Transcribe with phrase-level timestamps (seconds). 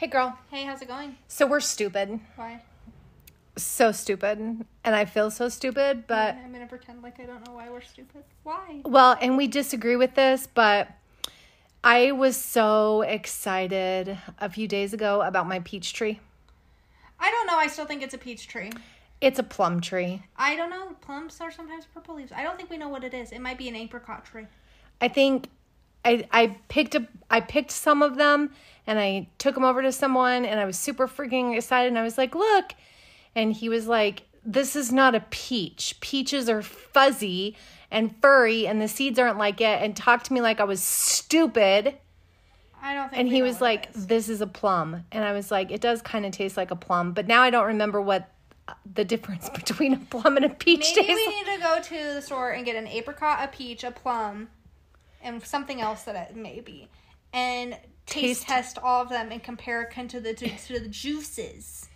[0.00, 0.38] Hey, girl.
[0.50, 1.16] Hey, how's it going?
[1.28, 2.20] So we're stupid.
[2.34, 2.62] Why?
[3.58, 4.38] So stupid.
[4.38, 6.36] And I feel so stupid, but.
[6.36, 8.24] I'm gonna pretend like I don't know why we're stupid.
[8.42, 8.80] Why?
[8.86, 10.88] Well, and we disagree with this, but
[11.84, 16.18] I was so excited a few days ago about my peach tree.
[17.18, 17.58] I don't know.
[17.58, 18.70] I still think it's a peach tree.
[19.20, 20.22] It's a plum tree.
[20.34, 20.96] I don't know.
[21.02, 22.32] Plums are sometimes purple leaves.
[22.32, 23.32] I don't think we know what it is.
[23.32, 24.46] It might be an apricot tree.
[24.98, 25.50] I think
[26.04, 28.50] I I picked up I picked some of them
[28.86, 32.02] and I took them over to someone and I was super freaking excited and I
[32.02, 32.74] was like, "Look."
[33.34, 35.96] And he was like, "This is not a peach.
[36.00, 37.56] Peaches are fuzzy
[37.90, 40.82] and furry and the seeds aren't like it." And talked to me like I was
[40.82, 41.98] stupid.
[42.82, 43.20] I don't think.
[43.20, 44.06] And he was like, is.
[44.06, 46.76] "This is a plum." And I was like, "It does kind of taste like a
[46.76, 48.30] plum, but now I don't remember what
[48.66, 51.80] uh, the difference between a plum and a peach Maybe tastes we need to go
[51.80, 54.48] to the store and get an apricot, a peach, a plum,
[55.22, 56.88] and something else that it may be,
[57.32, 57.74] and
[58.06, 58.48] taste, Taste.
[58.48, 61.88] test all of them and compare it to the to the juices.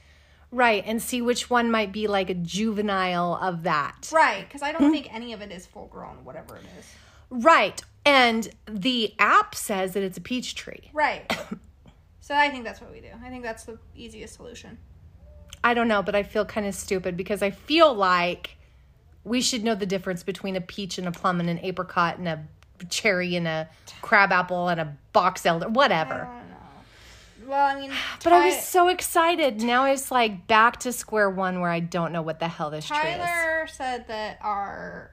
[0.50, 4.08] Right, and see which one might be like a juvenile of that.
[4.12, 4.92] Right, because I don't hmm.
[4.92, 6.86] think any of it is full grown, whatever it is.
[7.30, 7.80] Right.
[8.04, 10.90] And the app says that it's a peach tree.
[10.92, 11.36] Right.
[12.20, 13.08] so I think that's what we do.
[13.24, 14.78] I think that's the easiest solution.
[15.62, 18.56] I don't know, but I feel kind of stupid because I feel like
[19.24, 22.28] we should know the difference between a peach and a plum and an apricot and
[22.28, 22.44] a
[22.90, 23.68] cherry and a
[24.02, 26.14] crab apple and a box elder, I whatever.
[26.14, 27.50] don't know.
[27.50, 27.90] Well, I mean,
[28.24, 29.62] But I was so excited.
[29.62, 32.86] Now it's like back to square one where I don't know what the hell this
[32.86, 33.02] tree is.
[33.02, 35.10] Tyler said that our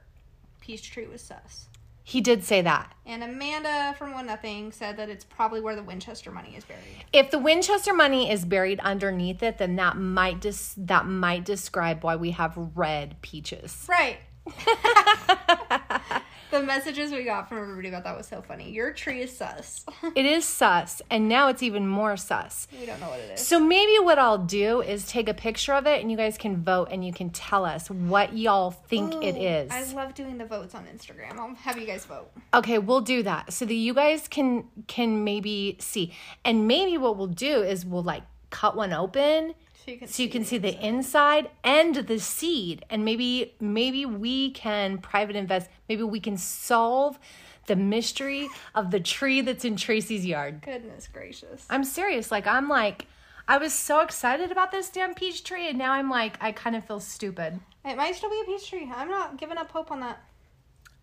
[0.62, 1.68] peach tree was sus.
[2.04, 2.94] He did say that.
[3.06, 7.06] And Amanda from One Nothing said that it's probably where the Winchester money is buried.
[7.14, 12.04] If the Winchester money is buried underneath it, then that might dis- that might describe
[12.04, 13.88] why we have red peaches.
[13.88, 14.18] Right.
[16.52, 18.70] the messages we got from everybody about that was so funny.
[18.70, 19.86] Your tree is sus.
[20.16, 22.68] It is sus, and now it's even more sus.
[22.78, 23.48] we don't know what it is.
[23.48, 26.64] So maybe what I'll do is take a picture of it and you guys can
[26.64, 29.72] vote and you can tell us what y'all think it Ooh, is.
[29.72, 31.38] I love doing the votes on Instagram.
[31.38, 32.30] I'll have you guys vote.
[32.54, 36.14] Okay, we'll do that so that you guys can can maybe see.
[36.44, 40.22] And maybe what we'll do is we'll like cut one open So you can so
[40.22, 45.72] you can see the inside and the seed and maybe maybe we can private invest
[45.90, 47.18] maybe we can solve
[47.66, 50.62] the mystery of the tree that's in Tracy's yard.
[50.62, 51.66] Goodness gracious.
[51.68, 52.30] I'm serious.
[52.30, 53.08] Like I'm like
[53.48, 56.76] I was so excited about this damn peach tree and now I'm like I kind
[56.76, 57.60] of feel stupid.
[57.84, 58.92] It might still be a peach tree.
[58.94, 60.22] I'm not giving up hope on that.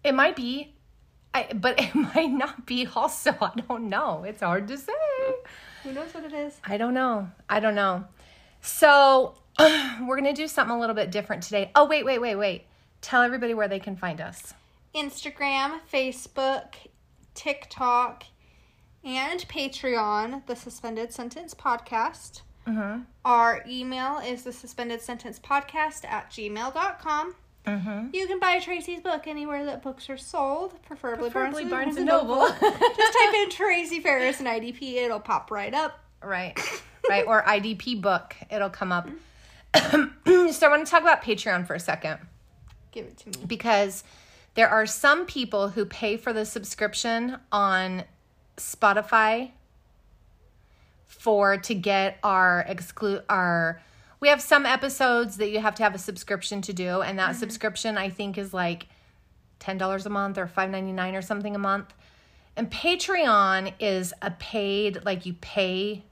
[0.04, 0.76] It might be
[1.34, 3.36] I, but it might not be also.
[3.40, 4.22] I don't know.
[4.22, 4.92] It's hard to say.
[5.82, 6.60] Who knows what it is?
[6.64, 7.28] I don't know.
[7.48, 8.04] I don't know.
[8.60, 11.70] So, we're going to do something a little bit different today.
[11.74, 12.64] Oh, wait, wait, wait, wait.
[13.00, 14.54] Tell everybody where they can find us.
[14.94, 16.74] Instagram, Facebook,
[17.34, 18.24] TikTok,
[19.04, 22.42] and Patreon, the Suspended Sentence Podcast.
[22.68, 23.02] Mm-hmm.
[23.24, 27.34] Our email is the suspended sentence podcast at gmail.com.
[27.66, 28.08] Mm-hmm.
[28.12, 32.06] You can buy Tracy's book anywhere that books are sold, preferably, Preferably Barnes, Barnes and
[32.06, 32.36] Noble.
[32.36, 32.48] Noble.
[32.60, 36.00] Just type in Tracy Ferris and IDP, it'll pop right up.
[36.22, 36.58] Right.
[37.08, 37.26] Right.
[37.26, 38.36] Or IDP book.
[38.50, 39.08] It'll come up.
[39.74, 42.18] so, I want to talk about Patreon for a second.
[42.90, 43.46] Give it to me.
[43.46, 44.02] because
[44.54, 48.04] there are some people who pay for the subscription on
[48.56, 49.52] Spotify
[51.06, 53.80] for to get our exclude our
[54.20, 57.30] we have some episodes that you have to have a subscription to do and that
[57.30, 57.38] mm-hmm.
[57.38, 58.86] subscription I think is like
[59.60, 61.92] $10 a month or $5.99 or something a month.
[62.56, 66.04] And Patreon is a paid like you pay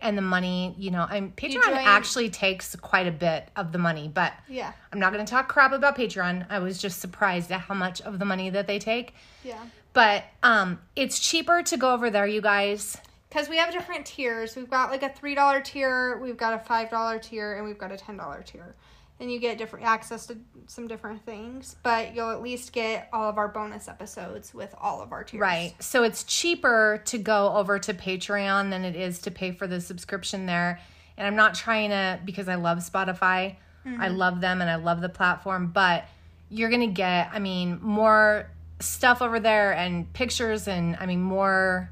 [0.00, 4.10] and the money, you know, I'm Patreon actually takes quite a bit of the money,
[4.12, 4.72] but Yeah.
[4.92, 6.46] I'm not going to talk crap about Patreon.
[6.48, 9.14] I was just surprised at how much of the money that they take.
[9.42, 9.62] Yeah.
[9.92, 12.96] But um it's cheaper to go over there, you guys.
[13.28, 14.54] Because we have different tiers.
[14.56, 17.96] We've got like a $3 tier, we've got a $5 tier, and we've got a
[17.96, 18.76] $10 tier.
[19.24, 20.36] And you get different access to
[20.66, 25.00] some different things, but you'll at least get all of our bonus episodes with all
[25.00, 25.40] of our tiers.
[25.40, 25.72] Right.
[25.82, 29.80] So it's cheaper to go over to Patreon than it is to pay for the
[29.80, 30.78] subscription there.
[31.16, 33.22] And I'm not trying to because I love Spotify.
[33.22, 34.14] I mm-hmm.
[34.14, 36.04] love them and I love the platform, but
[36.50, 41.22] you're going to get I mean more stuff over there and pictures and I mean
[41.22, 41.88] more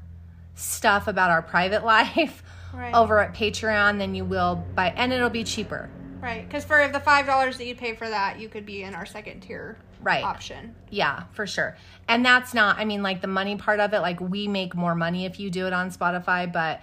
[0.53, 2.43] stuff about our private life
[2.75, 2.93] Right.
[2.95, 5.89] over at Patreon than you will by and it'll be cheaper.
[6.23, 6.47] Right.
[6.47, 9.41] Because for the $5 that you pay for that, you could be in our second
[9.41, 10.23] tier Right.
[10.23, 10.73] option.
[10.89, 11.77] Yeah, for sure.
[12.07, 14.95] And that's not I mean like the money part of it like we make more
[14.95, 16.81] money if you do it on Spotify, but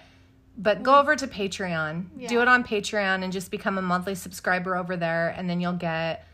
[0.57, 2.27] but go over to Patreon.
[2.27, 5.73] Do it on Patreon and just become a monthly subscriber over there and then you'll
[5.73, 6.25] get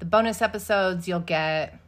[0.00, 1.78] the bonus episodes, you'll get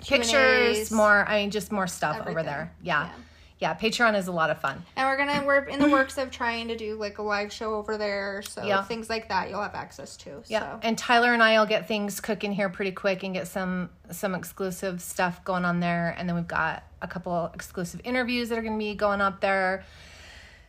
[0.00, 0.30] pictures,
[0.76, 0.90] Q&As.
[0.92, 2.72] more I mean just more stuff over there.
[2.82, 3.06] Yeah.
[3.06, 3.12] Yeah.
[3.60, 4.82] Yeah, Patreon is a lot of fun.
[4.96, 7.74] And we're gonna we're in the works of trying to do like a live show
[7.76, 8.82] over there, so Yeah.
[8.82, 10.42] things like that you'll have access to.
[10.46, 13.90] Yeah, So and Tyler and I'll get things cooking here pretty quick and get some
[14.10, 18.58] some exclusive stuff going on there, and then we've got a couple exclusive interviews that
[18.58, 19.84] are going to be going up there.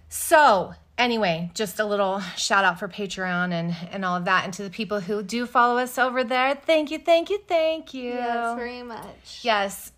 [0.09, 4.53] So anyway, just a little shout out for Patreon and and all of that, and
[4.53, 6.55] to the people who do follow us over there.
[6.55, 8.11] Thank you, thank you, thank you.
[8.13, 9.39] yes, very much.
[9.41, 9.91] Yes.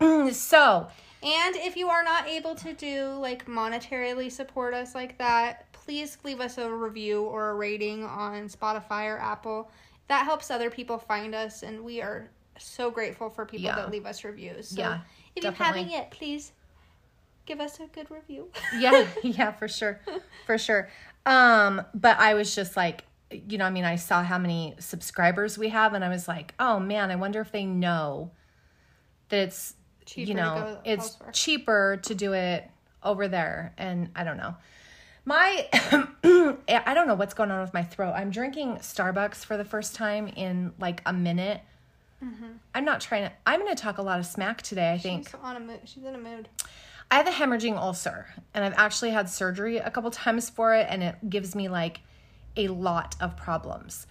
[0.32, 0.88] so
[1.22, 6.18] And if you are not able to do like monetarily support us like that, please
[6.24, 9.70] leave us a review or a rating on Spotify or Apple.
[10.08, 13.76] That helps other people find us, and we are so grateful for people Yeah.
[13.76, 14.68] that leave us reviews.
[14.68, 15.00] So Yeah,
[15.34, 15.64] if you definitely.
[15.82, 16.52] haven't yet, please
[17.46, 18.48] give us a good review.
[18.78, 20.00] yeah yeah for sure
[20.46, 20.88] for sure
[21.24, 25.56] um but i was just like you know i mean i saw how many subscribers
[25.58, 28.30] we have and i was like oh man i wonder if they know
[29.30, 29.74] that it's
[30.08, 31.30] Cheaper you to know it's elsewhere.
[31.32, 32.68] cheaper to do it
[33.02, 34.56] over there and i don't know
[35.24, 39.64] my i don't know what's going on with my throat i'm drinking starbucks for the
[39.64, 41.60] first time in like a minute
[42.24, 42.46] Mm-hmm.
[42.74, 45.30] i'm not trying to i'm going to talk a lot of smack today i think
[45.40, 45.78] on a mood.
[45.84, 46.48] She's in a mood.
[47.12, 50.88] I have a hemorrhaging ulcer, and I've actually had surgery a couple times for it,
[50.90, 52.00] and it gives me like
[52.56, 54.08] a lot of problems.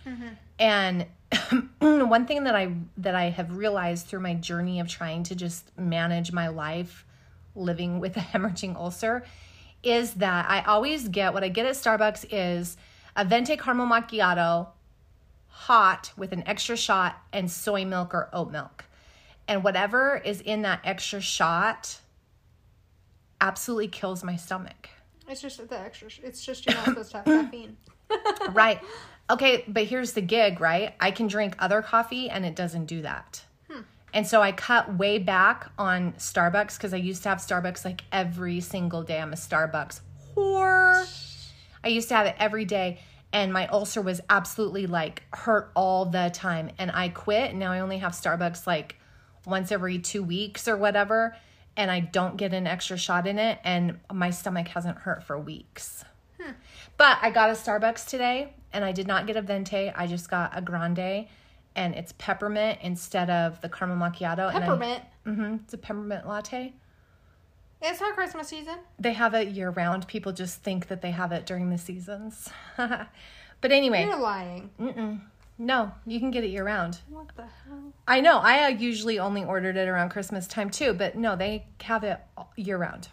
[0.60, 1.06] And
[1.80, 5.78] one thing that I that I have realized through my journey of trying to just
[5.78, 7.06] manage my life
[7.56, 9.24] living with a hemorrhaging ulcer
[9.84, 12.78] is that I always get what I get at Starbucks is
[13.16, 14.68] a venti caramel macchiato
[15.48, 18.86] hot with an extra shot and soy milk or oat milk.
[19.48, 22.00] And whatever is in that extra shot
[23.40, 24.90] absolutely kills my stomach.
[25.30, 26.10] It's just the extra.
[26.24, 27.78] It's just you're not supposed to have caffeine.
[28.52, 28.80] Right.
[29.30, 30.94] Okay, but here's the gig, right?
[31.00, 33.44] I can drink other coffee and it doesn't do that.
[33.70, 33.82] Hmm.
[34.14, 38.04] And so I cut way back on Starbucks because I used to have Starbucks like
[38.12, 39.20] every single day.
[39.20, 40.00] I'm a Starbucks
[40.36, 41.06] whore.
[41.84, 43.00] I used to have it every day
[43.34, 46.72] and my ulcer was absolutely like hurt all the time.
[46.78, 47.54] And I quit.
[47.54, 48.96] Now I only have Starbucks like
[49.46, 51.36] once every two weeks or whatever.
[51.76, 53.60] And I don't get an extra shot in it.
[53.64, 56.06] And my stomach hasn't hurt for weeks.
[56.98, 59.90] But I got a Starbucks today and I did not get a venti.
[59.96, 61.28] I just got a grande
[61.76, 64.52] and it's peppermint instead of the caramel macchiato.
[64.52, 65.04] Peppermint.
[65.26, 66.74] And I, hmm it's a peppermint latte.
[67.82, 68.80] It's not Christmas season.
[68.98, 70.08] They have it year round.
[70.08, 72.50] People just think that they have it during the seasons.
[72.78, 74.72] but anyway, You're lying.
[75.60, 77.00] no, you can get it year round.
[77.10, 77.94] What the hell?
[78.08, 78.40] I know.
[78.40, 82.20] I uh, usually only ordered it around Christmas time too, but no, they have it
[82.56, 83.10] year round.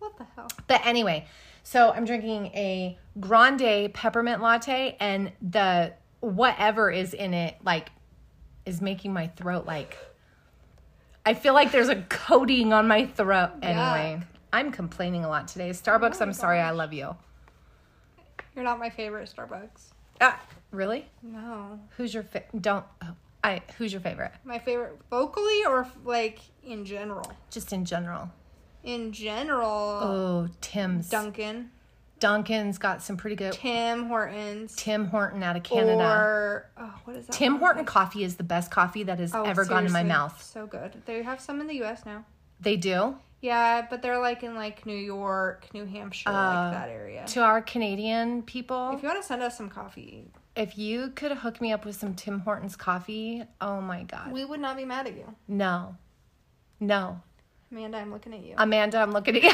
[0.00, 0.48] What the hell?
[0.66, 1.26] But anyway,
[1.64, 7.90] so I'm drinking a grande peppermint latte, and the whatever is in it, like,
[8.64, 9.96] is making my throat like.
[11.26, 13.50] I feel like there's a coating on my throat.
[13.62, 14.22] Anyway,
[14.52, 15.70] I'm complaining a lot today.
[15.70, 17.16] Starbucks, I'm sorry, I love you.
[18.54, 19.92] You're not my favorite Starbucks.
[20.20, 20.40] Ah,
[20.70, 21.06] really?
[21.22, 21.80] No.
[21.96, 22.84] Who's your fa- don't?
[23.02, 24.32] oh, I who's your favorite?
[24.44, 27.30] My favorite vocally or like in general?
[27.50, 28.30] Just in general.
[28.84, 31.08] In general, Oh, Tim's.
[31.08, 31.70] Dunkin',
[32.20, 33.52] Dunkin's got some pretty good.
[33.52, 36.04] Tim Hortons, Tim Horton out of Canada.
[36.04, 37.32] or oh, what is that?
[37.32, 37.56] Tim?
[37.56, 40.42] Horton coffee is the best coffee that has Oh, ever gone in my mouth.
[40.42, 41.02] So good.
[41.06, 42.04] They have some in the U.S.
[42.06, 42.24] now.
[42.60, 43.16] They do.
[43.40, 47.24] Yeah, but they're like in like New York, New Hampshire, Uh, like that area.
[47.26, 51.32] To our Canadian people, If you want to send us some coffee, if you could
[51.32, 54.32] hook me up with some Tim Hortons coffee, oh my god.
[54.32, 55.34] we would not be mad at you.
[55.48, 55.96] No.
[56.80, 57.20] No.
[57.74, 58.54] Amanda, I'm looking at you.
[58.56, 59.50] Amanda, I'm looking at you.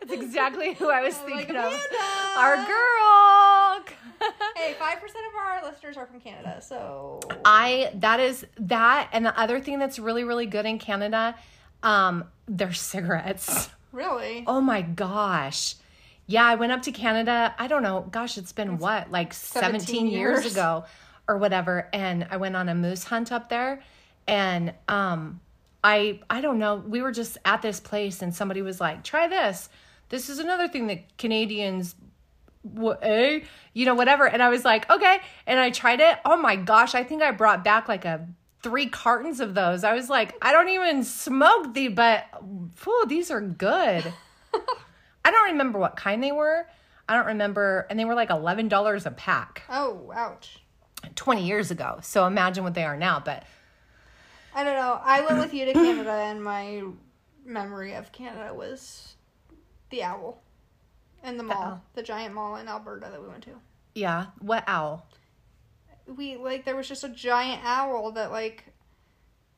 [0.00, 1.64] That's exactly who I was I'm like, thinking of.
[1.64, 2.38] Amanda!
[2.38, 3.84] Our girl.
[4.56, 9.24] Hey, five percent of our listeners are from Canada, so I that is that and
[9.26, 11.34] the other thing that's really really good in Canada
[11.82, 13.68] um their cigarettes.
[13.92, 15.74] really, Oh my gosh.
[16.26, 17.54] Yeah, I went up to Canada.
[17.58, 18.06] I don't know.
[18.10, 19.10] Gosh, it's been what?
[19.10, 20.42] Like 17, 17 years.
[20.44, 20.52] years.
[20.52, 20.84] ago
[21.28, 23.82] or whatever and I went on a moose hunt up there
[24.26, 25.40] and um
[25.82, 26.76] I I don't know.
[26.76, 29.68] We were just at this place and somebody was like, "Try this.
[30.08, 31.94] This is another thing that Canadians
[33.02, 33.40] eh?
[33.72, 34.26] you know whatever.
[34.26, 35.20] And i was like okay.
[35.46, 36.18] And i tried it.
[36.24, 38.26] Oh my gosh i think i brought back like a
[38.62, 39.84] three cartons of those.
[39.84, 42.26] I was like i don't even smoke the but
[42.74, 44.12] phew, these are good.
[45.24, 46.66] I don't remember what kind they were.
[47.08, 47.86] I don't remember.
[47.90, 49.62] And they were like $11 a pack.
[49.68, 50.62] Oh ouch.
[51.14, 51.98] 20 years ago.
[52.02, 53.20] So imagine what they are now.
[53.20, 53.44] But
[54.54, 55.00] I don't know.
[55.02, 56.82] I went with you to Canada, and my
[57.44, 59.14] memory of Canada was
[59.90, 60.42] the owl
[61.22, 63.50] and the mall, the giant mall in Alberta that we went to.
[63.94, 65.06] yeah what owl
[66.06, 68.64] We like there was just a giant owl that like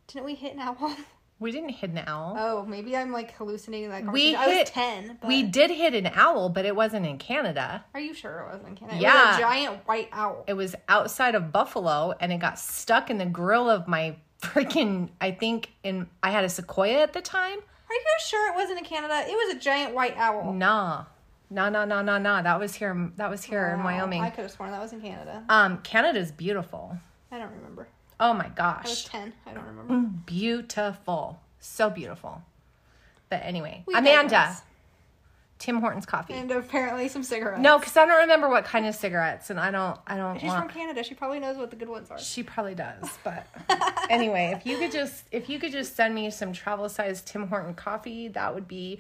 [0.06, 0.96] didn't we hit an owl?
[1.40, 2.36] We didn't hit an owl.
[2.38, 4.02] Oh, maybe I'm like hallucinating that.
[4.12, 4.36] We conversation.
[4.36, 5.18] I hit- was ten.
[5.22, 7.82] But we did hit an owl, but it wasn't in Canada.
[7.94, 8.98] Are you sure it wasn't Canada?
[8.98, 9.26] It Yeah.
[9.30, 10.44] was a giant white owl.
[10.46, 15.10] It was outside of Buffalo and it got stuck in the grill of my freaking
[15.20, 17.58] I think in I had a sequoia at the time.
[17.58, 19.24] Are you sure it wasn't in Canada?
[19.26, 20.52] It was a giant white owl.
[20.52, 21.04] Nah.
[21.52, 22.42] Nah, nah, nah, nah, no.
[22.42, 24.22] That was here that was here in Wyoming.
[24.22, 25.44] I could have sworn that was in Canada.
[25.48, 26.96] Um Canada's beautiful.
[27.32, 27.88] I don't remember.
[28.18, 28.86] Oh my gosh.
[28.86, 29.32] I was ten.
[29.46, 30.08] I don't remember.
[30.26, 31.40] Beautiful.
[31.58, 32.42] So beautiful.
[33.28, 34.56] But anyway, We Amanda.
[35.60, 36.32] Tim Hortons coffee.
[36.32, 37.60] And apparently some cigarettes.
[37.62, 40.48] no, because I don't remember what kind of cigarettes, and I don't, I don't She's
[40.48, 40.64] want.
[40.64, 41.04] from Canada.
[41.04, 42.18] She probably knows what the good ones are.
[42.18, 43.46] She probably does, but
[44.08, 47.46] anyway, if you could just if you could just send me some travel size Tim
[47.46, 48.98] Horton coffee, that would be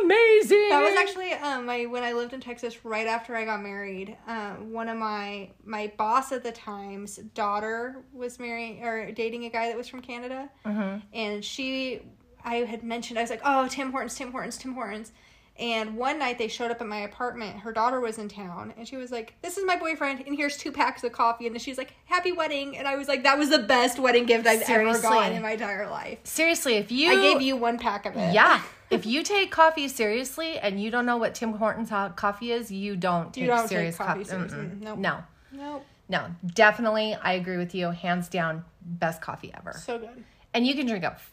[0.00, 0.68] amazing.
[0.70, 4.16] That was actually um my when I lived in Texas right after I got married.
[4.26, 9.50] Um, one of my my boss at the time's daughter was marrying or dating a
[9.50, 10.98] guy that was from Canada, Mm-hmm.
[11.12, 12.02] and she
[12.44, 15.12] I had mentioned I was like, oh Tim Hortons, Tim Hortons, Tim Hortons.
[15.58, 17.58] And one night they showed up at my apartment.
[17.60, 20.56] Her daughter was in town, and she was like, "This is my boyfriend, and here's
[20.56, 23.50] two packs of coffee." And she's like, "Happy wedding!" And I was like, "That was
[23.50, 25.06] the best wedding gift I've Seriously.
[25.06, 28.16] ever gotten in my entire life." seriously if you I gave you one pack of
[28.16, 28.32] it.
[28.34, 28.62] yeah.
[28.90, 32.94] If you take coffee seriously and you don't know what Tim Hortons coffee is, you
[32.94, 34.24] don't take You don't take serious coffee coffee.
[34.24, 34.58] seriously.
[34.58, 34.80] Mm-mm.
[34.82, 34.98] Nope.
[34.98, 35.86] No, Nope.
[36.10, 37.14] no, definitely.
[37.14, 37.90] I agree with you.
[37.90, 39.72] Hands down, best coffee ever.
[39.82, 40.24] So good.
[40.52, 41.32] And you can drink it f-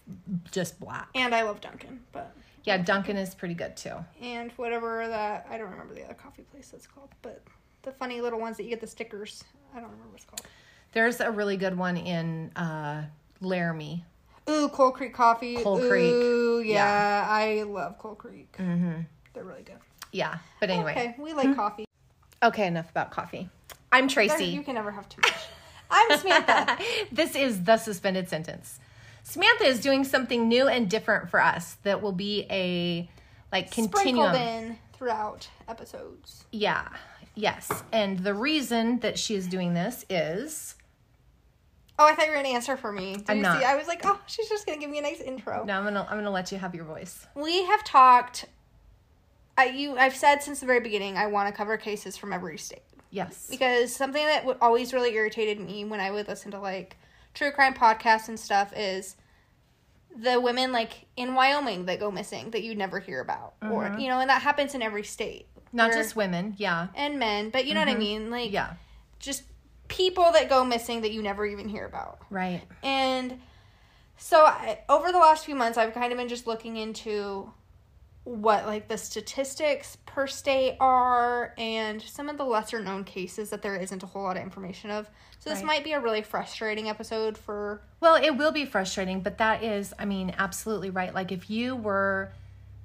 [0.52, 1.10] just black.
[1.16, 2.34] And I love Dunkin', but
[2.66, 3.94] Yeah, Dunkin' is pretty good too.
[4.22, 7.42] and whatever that I don't remember the other coffee place that's called, but
[7.84, 9.44] the funny little ones that you get the stickers.
[9.74, 10.42] I don't remember what it's called.
[10.92, 13.04] There's a really good one in uh,
[13.42, 14.04] Laramie.
[14.50, 15.58] Ooh, Coal Creek coffee.
[15.58, 16.12] Coal Creek.
[16.12, 18.52] Ooh, yeah, I love Coal Creek.
[18.58, 19.02] Mm-hmm.
[19.34, 19.78] They're really good.
[20.12, 20.92] Yeah, but anyway.
[20.92, 21.86] Okay, we like coffee.
[22.42, 23.50] Okay, enough about coffee.
[23.92, 24.46] I'm There- Tracy.
[24.46, 25.34] You can never have too much.
[25.92, 26.78] I'm Samantha.
[27.12, 28.80] this is the suspended sentence.
[29.24, 33.10] Samantha is doing something new and different for us that will be a
[33.52, 34.34] like continuum.
[34.34, 36.46] Sprinkled in throughout episodes.
[36.52, 36.88] Yeah.
[37.36, 37.84] Yes.
[37.92, 40.76] And the reason that she is doing this is
[42.02, 43.16] Oh, I thought you were gonna answer for me.
[43.16, 43.60] Did I'm you not.
[43.60, 43.66] see?
[43.66, 45.64] I was like, oh, she's just gonna give me a nice intro.
[45.66, 47.28] no, I'm gonna I'm gonna let you have your voice.
[47.36, 48.46] We have talked.
[49.58, 52.58] I you I've said since the very beginning I want to cover cases from every
[52.58, 53.48] state Yes.
[53.50, 56.96] because something that would always really irritated me when I would listen to like
[57.34, 59.16] true crime podcasts and stuff is
[60.16, 64.00] the women like in Wyoming that go missing that you never hear about or mm-hmm.
[64.00, 66.56] you know and that happens in every state Not just women.
[66.58, 66.88] Yeah.
[66.96, 68.00] and men but you know what I mm-hmm.
[68.00, 68.74] mean like Yeah.
[69.20, 69.44] just
[69.88, 72.62] people that go missing that you never even hear about Right.
[72.84, 73.40] and
[74.20, 77.52] so I, over the last few months, I've kind of been just looking into
[78.30, 83.64] what like the statistics per state are and some of the lesser known cases that
[83.64, 85.10] there isn't a whole lot of information of.
[85.40, 85.66] So this Right.
[85.66, 89.96] might be a really frustrating episode for Well, it will be frustrating, but that is,
[89.98, 91.14] I mean, absolutely right.
[91.14, 92.32] Like if you were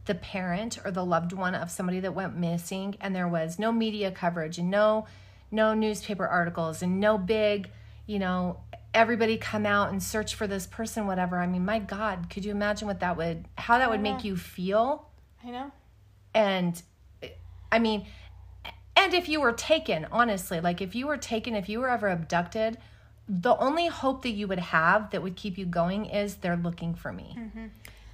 [0.06, 3.70] the parent or the loved one of somebody that went missing and there was no
[3.70, 5.06] media coverage and no
[5.50, 7.70] no newspaper articles and no big,
[8.06, 8.60] you know,
[8.94, 11.38] everybody come out and search for this person whatever.
[11.38, 14.36] I mean, my god, could you imagine what that would how that would make you
[14.36, 15.10] feel?
[15.46, 15.70] I know.
[16.34, 16.82] and
[17.70, 18.06] i mean
[18.96, 22.08] and if you were taken honestly like if you were taken if you were ever
[22.08, 22.78] abducted
[23.28, 26.94] the only hope that you would have that would keep you going is they're looking
[26.94, 27.34] for me.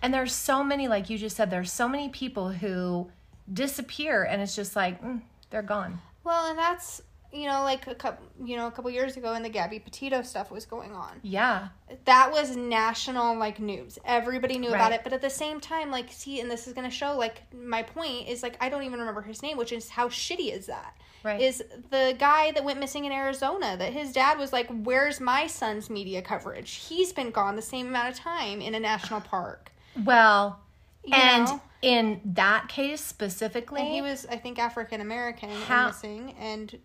[0.02, 3.10] And there's so many like you just said there's so many people who
[3.52, 5.20] disappear and it's just like mm,
[5.50, 6.00] they're gone.
[6.22, 9.42] Well, and that's you know like a couple you know a couple years ago when
[9.42, 11.20] the Gabby Petito stuff was going on.
[11.22, 11.68] yeah
[12.04, 13.98] that was national like news.
[14.04, 16.90] Everybody knew about it, but at the same time, like, see, and this is gonna
[16.90, 20.08] show like my point is like I don't even remember his name, which is how
[20.08, 20.96] shitty is that?
[21.22, 21.40] Right.
[21.40, 25.46] Is the guy that went missing in Arizona that his dad was like, "Where's my
[25.46, 26.70] son's media coverage?
[26.88, 29.72] He's been gone the same amount of time in a national park."
[30.04, 30.60] well
[31.04, 31.60] You and know?
[31.82, 36.78] in that case specifically And he was, I think, African American and missing, and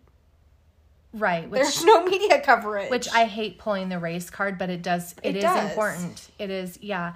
[1.16, 2.90] right which there's no media coverage.
[2.90, 5.70] which I hate pulling the race card, but it does it It is does.
[5.70, 6.30] important.
[6.38, 7.14] It is yeah.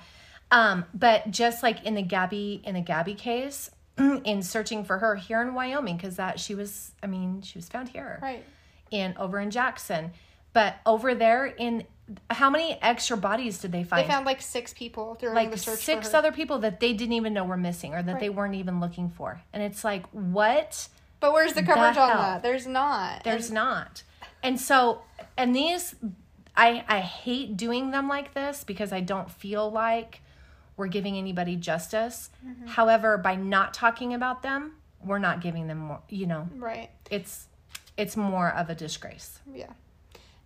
[0.50, 5.14] Um, but just like in the Gabby in the Gabby case, in searching for her
[5.16, 8.45] here in Wyoming, because that she was I mean, she was found here right.
[8.90, 10.12] in over in Jackson.
[10.52, 11.85] But over there in
[12.28, 14.04] how many extra bodies did they find?
[14.04, 17.12] They found like six people during like the search six other people that they didn't
[17.12, 19.40] even know were missing or that they weren't even looking for.
[19.52, 20.88] And it's like, what?
[21.21, 22.43] But where's the coverage on that?
[22.43, 23.25] There's not.
[23.25, 24.03] There's And- not.
[24.43, 25.03] And so,
[25.37, 25.95] and these,
[26.57, 30.23] I I hate doing them like this because I don't feel like
[30.77, 32.31] we're giving anybody justice.
[32.45, 32.69] Mm-hmm.
[32.69, 36.00] However, by not talking about them, we're not giving them more.
[36.09, 36.89] You know, right.
[37.11, 37.49] it's
[37.99, 39.41] it's more of a disgrace.
[39.53, 39.71] Yeah.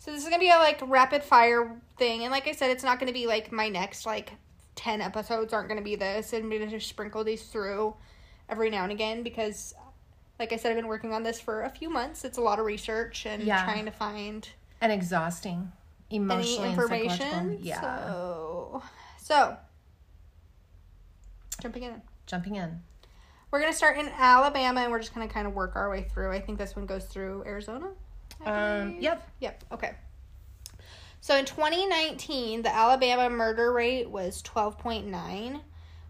[0.00, 2.82] So this is gonna be a like rapid fire thing, and like I said, it's
[2.84, 4.32] not gonna be like my next like
[4.76, 7.94] 10 episodes aren't going to be this and maybe just sprinkle these through
[8.48, 9.74] every now and again because
[10.38, 12.24] like I said I've been working on this for a few months.
[12.24, 13.64] It's a lot of research and Yeah.
[13.64, 14.48] trying to find
[14.80, 15.72] And exhausting.
[16.10, 17.58] Emotionally any information.
[17.62, 17.80] Yeah.
[17.80, 18.82] So,
[19.18, 19.56] so
[21.60, 22.02] jumping in.
[22.26, 22.82] Jumping in.
[23.50, 26.32] We're gonna start in Alabama, and we're just gonna kind of work our way through.
[26.32, 27.90] I think this one goes through Arizona.
[28.44, 29.28] Um, yep.
[29.40, 29.64] Yep.
[29.72, 29.94] Okay.
[31.20, 35.60] So in 2019, the Alabama murder rate was 12.9,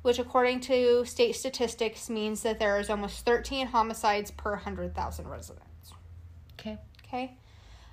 [0.05, 5.95] which, according to state statistics, means that there is almost 13 homicides per 100,000 residents.
[6.61, 6.77] Okay.
[7.07, 7.39] Okay.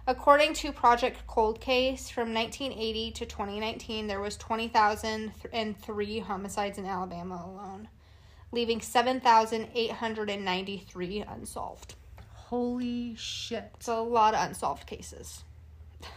[0.06, 7.46] According to Project Cold Case, from 1980 to 2019, there was 20,003 homicides in Alabama
[7.48, 7.88] alone,
[8.52, 11.96] leaving 7,893 unsolved.
[12.34, 13.72] Holy shit.
[13.78, 15.46] It's a lot of unsolved cases.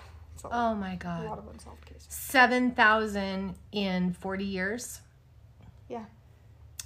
[0.52, 1.24] Oh my god.
[1.24, 2.06] a lot of unsolved cases.
[2.10, 5.00] 7,000 in 40 years,
[5.88, 6.04] Yeah.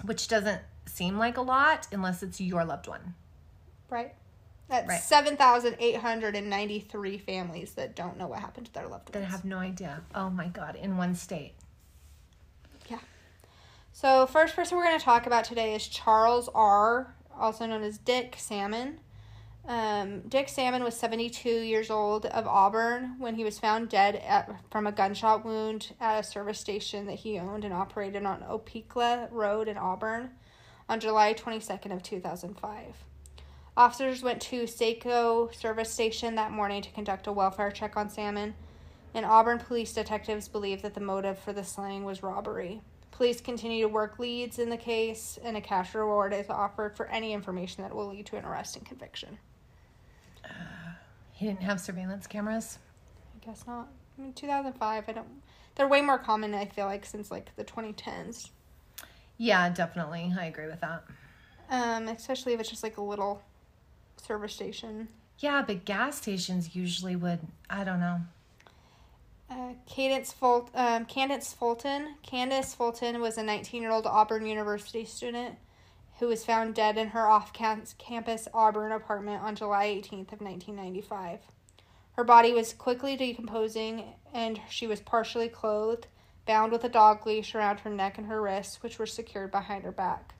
[0.05, 3.15] which doesn't seem like a lot unless it's your loved one.
[3.91, 4.15] Right?
[4.69, 5.01] That's Right.
[5.01, 9.33] 7,893 families that don't know what happened to their loved That ones.
[9.33, 10.03] have no idea.
[10.15, 11.55] Oh my god, in one state.
[12.89, 12.99] Yeah.
[13.93, 17.99] So, first person we're going to talk about today is Charles R., also known as
[17.99, 19.01] Dick Salmon.
[19.69, 24.51] Um, Dick Salmon was 72 years old of Auburn when he was found dead at,
[24.71, 29.29] from a gunshot wound at a service station that he owned and operated on Opelika
[29.31, 30.31] Road in Auburn
[30.89, 33.05] on July 22nd of 2005.
[33.77, 38.55] Officers went to Seiko service station that morning to conduct a welfare check on Salmon,
[39.13, 42.81] and Auburn police detectives believe that the motive for the slaying was robbery.
[43.11, 47.05] Police continue to work leads in the case, and a cash reward is offered for
[47.09, 49.39] any information that will lead to an arrest and conviction.
[51.39, 52.81] He didn't have surveillance cameras.
[53.33, 53.87] I guess not.
[54.19, 55.29] I mean, 2005, I don't.
[55.77, 58.51] They're way more common, I feel like, since like the 2010s.
[59.37, 60.35] Yeah, definitely.
[60.37, 61.05] I agree with that.
[61.71, 63.41] Um, especially if it's just like a little
[64.17, 65.07] service station.
[65.39, 67.39] Yeah, but gas stations usually would,
[67.71, 68.23] I don't know.
[69.49, 72.17] Uh, Cadence Fult- um, Candace Fulton.
[72.25, 75.55] Candace Fulton was a 19-year-old Auburn University student
[76.19, 81.41] who was found dead in her off-campus Auburn apartment on July 18th of 1995.
[82.13, 86.09] Her body was quickly decomposing, and she was partially clothed,
[86.47, 89.85] bound with a dog leash around her neck and her wrists, which were secured behind
[89.85, 90.35] her back.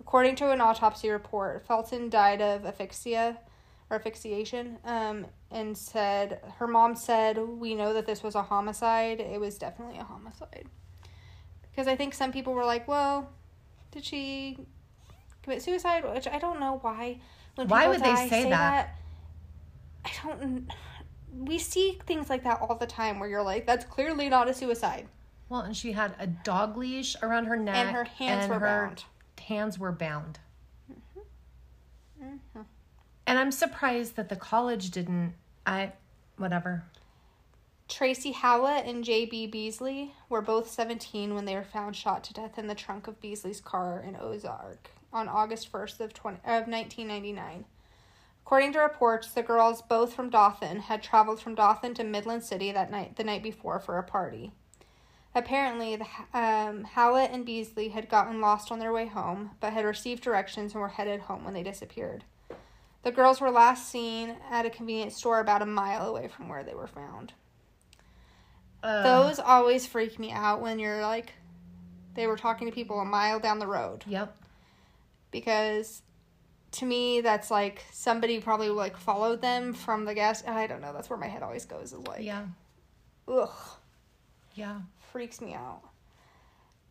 [0.00, 3.38] According to an autopsy report, Felton died of asphyxia
[3.88, 9.20] or asphyxiation, um, and said her mom said, "We know that this was a homicide.
[9.20, 10.66] It was definitely a homicide."
[11.70, 13.30] Because I think some people were like, "Well,
[13.92, 14.66] did she
[15.42, 17.20] commit suicide?" Which I don't know why.
[17.54, 18.96] When Why would they die, say that?
[20.04, 20.70] I don't.
[21.34, 24.54] We see things like that all the time, where you're like, "That's clearly not a
[24.54, 25.08] suicide,"
[25.48, 27.76] Well, and she had a dog leash around her neck.
[27.76, 29.04] and her hands and were her bound.
[29.38, 30.38] Hands were bound.
[32.22, 32.62] Mm-hmm.
[33.26, 35.34] And I'm surprised that the college didn't.
[35.66, 35.92] I,
[36.36, 36.84] whatever.
[37.88, 39.48] Tracie Hawlett and J.B.
[39.48, 43.20] Beasley were both 17 when they were found shot to death in the trunk of
[43.20, 47.64] Beasley's car in Ozark on August 1st of, 20, of 1999.
[48.44, 52.72] According to reports, the girls, both from Dothan, had traveled from Dothan to Midland City
[52.72, 54.52] that night the night before for a party.
[55.34, 56.06] Apparently, the
[56.38, 60.72] um, Hawlett and Beasley had gotten lost on their way home, but had received directions
[60.72, 62.24] and were headed home when they disappeared.
[63.02, 66.62] The girls were last seen at a convenience store about a mile away from where
[66.62, 67.32] they were found.
[68.82, 71.32] Uh, Those always freak me out when you're like,
[72.14, 74.36] they were talking to people a mile down the road Yep.
[75.32, 76.02] Because
[76.72, 80.42] to me that's like somebody probably like followed them from the gas.
[80.46, 80.92] I don't know.
[80.92, 81.92] That's where my head always goes.
[81.92, 82.46] Is like, Yeah.
[83.26, 83.50] ugh,
[84.54, 84.82] Yeah.
[85.10, 85.80] freaks me out.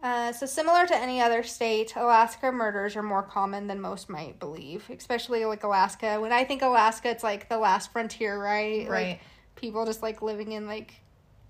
[0.03, 4.39] Uh, so similar to any other state, Alaska murders are more common than most might
[4.39, 6.19] believe, especially like Alaska.
[6.19, 8.89] When I think Alaska, it's like the last frontier, right?
[8.89, 9.07] Right.
[9.09, 9.19] Like,
[9.55, 10.95] people just like living in like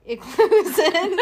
[0.05, 1.19] igloos and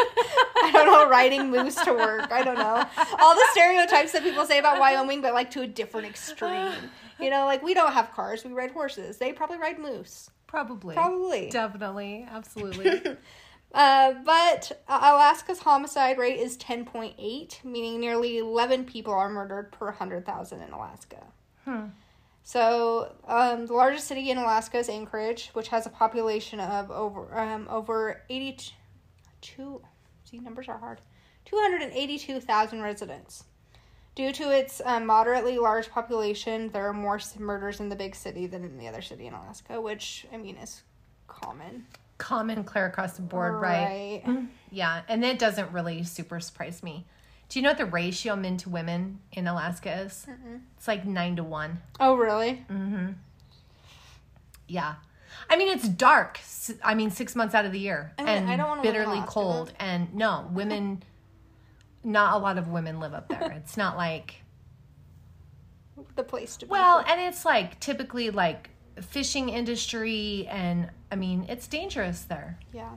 [0.63, 2.31] I don't know, riding moose to work.
[2.31, 2.85] I don't know.
[3.19, 6.73] All the stereotypes that people say about Wyoming, but like to a different extreme.
[7.19, 9.17] You know, like we don't have cars, we ride horses.
[9.17, 10.29] They probably ride moose.
[10.47, 10.95] Probably.
[10.95, 11.49] Probably.
[11.49, 12.25] Definitely.
[12.29, 13.17] Absolutely.
[13.71, 19.85] Uh, but uh, Alaska's homicide rate is 10.8, meaning nearly 11 people are murdered per
[19.85, 21.23] 100,000 in Alaska.
[21.65, 21.85] Hmm.
[22.49, 27.39] So, um, the largest city in Alaska is Anchorage, which has a population of over
[27.39, 29.81] um, over 82.
[30.23, 30.99] See, numbers are hard.
[31.45, 33.43] 282,000 residents.
[34.15, 38.47] Due to its um, moderately large population, there are more murders in the big city
[38.47, 40.81] than in the other city in Alaska, which I mean is
[41.27, 41.85] common.
[42.17, 44.23] Common clear across the board, right?
[44.25, 44.47] Right.
[44.71, 47.05] Yeah, and it doesn't really super surprise me.
[47.49, 50.27] Do you know what the ratio men to women in Alaska is?
[50.77, 51.81] It's like nine to one.
[51.99, 52.63] Oh, really?
[52.71, 53.13] Mm-hmm.
[54.67, 54.95] Yeah.
[55.49, 56.39] I mean, it's dark.
[56.83, 59.73] I mean, six months out of the year, I mean, and I don't bitterly cold.
[59.79, 61.01] And no, women.
[62.03, 63.51] not a lot of women live up there.
[63.53, 64.35] It's not like
[66.15, 66.69] The place to be.
[66.69, 68.69] well, and it's like typically like
[69.01, 72.59] fishing industry, and I mean, it's dangerous there.
[72.73, 72.91] yeah.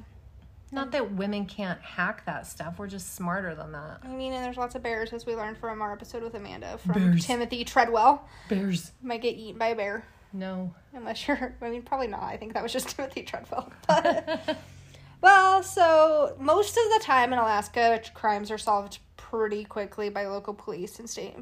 [0.74, 2.78] Not that women can't hack that stuff.
[2.78, 3.98] We're just smarter than that.
[4.02, 6.78] I mean, and there's lots of bears, as we learned from our episode with Amanda
[6.78, 7.26] from Bears.
[7.26, 8.26] Timothy Treadwell.
[8.48, 8.90] Bears.
[9.02, 10.04] Might get eaten by a bear.
[10.32, 10.74] No.
[10.94, 12.22] Unless you're, I mean, probably not.
[12.22, 13.70] I think that was just Timothy Treadwell.
[13.86, 14.56] But,
[15.20, 20.54] well, so most of the time in Alaska, crimes are solved pretty quickly by local
[20.54, 21.36] police and state,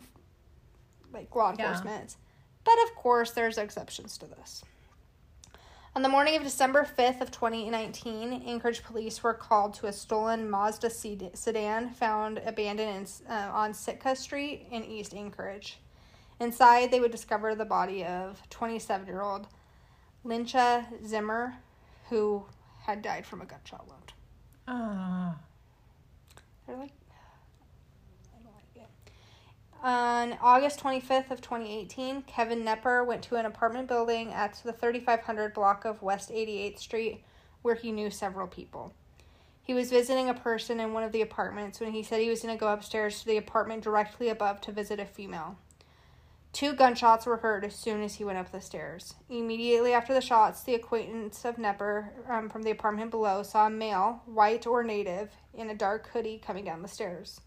[1.13, 1.69] like law Yeah.
[1.69, 2.17] enforcement.
[2.65, 4.65] But of course, there's exceptions to this.
[5.97, 10.49] On the morning of December 5th of 2019, Anchorage police were called to a stolen
[10.49, 15.81] Mazda sedan found abandoned in, uh, on Sitka Street in East Anchorage.
[16.39, 19.49] Inside, they would discover the body of 27 year old
[20.25, 21.57] Lyncha Zimmer,
[22.09, 22.45] who
[22.85, 24.13] had died from a gunshot wound.
[24.69, 25.41] Ah.
[26.67, 26.93] They're like,
[28.33, 28.89] I don't like it.
[29.83, 35.55] On August 25th of 2018, Kevin Nepper went to an apartment building at the 3500
[35.55, 37.25] block of West 88th Street
[37.63, 38.93] where he knew several people.
[39.63, 42.43] He was visiting a person in one of the apartments when he said he was
[42.43, 45.57] going to go upstairs to the apartment directly above to visit a female.
[46.53, 49.15] Two gunshots were heard as soon as he went up the stairs.
[49.31, 53.71] Immediately after the shots, the acquaintance of Nepper um, from the apartment below saw a
[53.71, 57.41] male, white or native, in a dark hoodie coming down the stairs.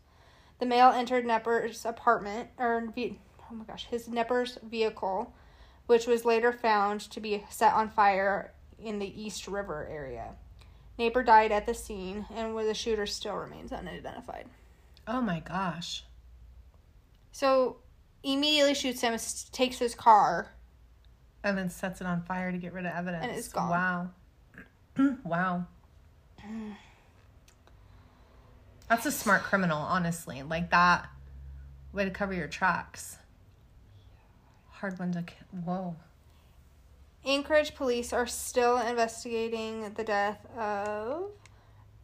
[0.60, 5.34] The male entered Nepper's apartment, or oh my gosh, his Nepper's vehicle,
[5.88, 10.36] which was later found to be set on fire in the East River area.
[10.98, 14.46] Naper died at the scene, and where the shooter still remains unidentified.
[15.08, 16.04] Oh my gosh.
[17.32, 17.78] So,
[18.22, 19.18] immediately shoots him,
[19.52, 20.52] takes his car,
[21.44, 23.26] And then sets it on fire to get rid of evidence.
[23.26, 23.70] And it's gone.
[23.70, 24.10] Wow.
[25.26, 25.66] wow.
[28.94, 30.44] That's a smart criminal, honestly.
[30.44, 31.10] Like that
[31.94, 33.18] way to cover your tracks.
[34.70, 35.24] Hard one to.
[35.66, 35.96] Whoa.
[37.26, 41.32] Anchorage police are still investigating the death of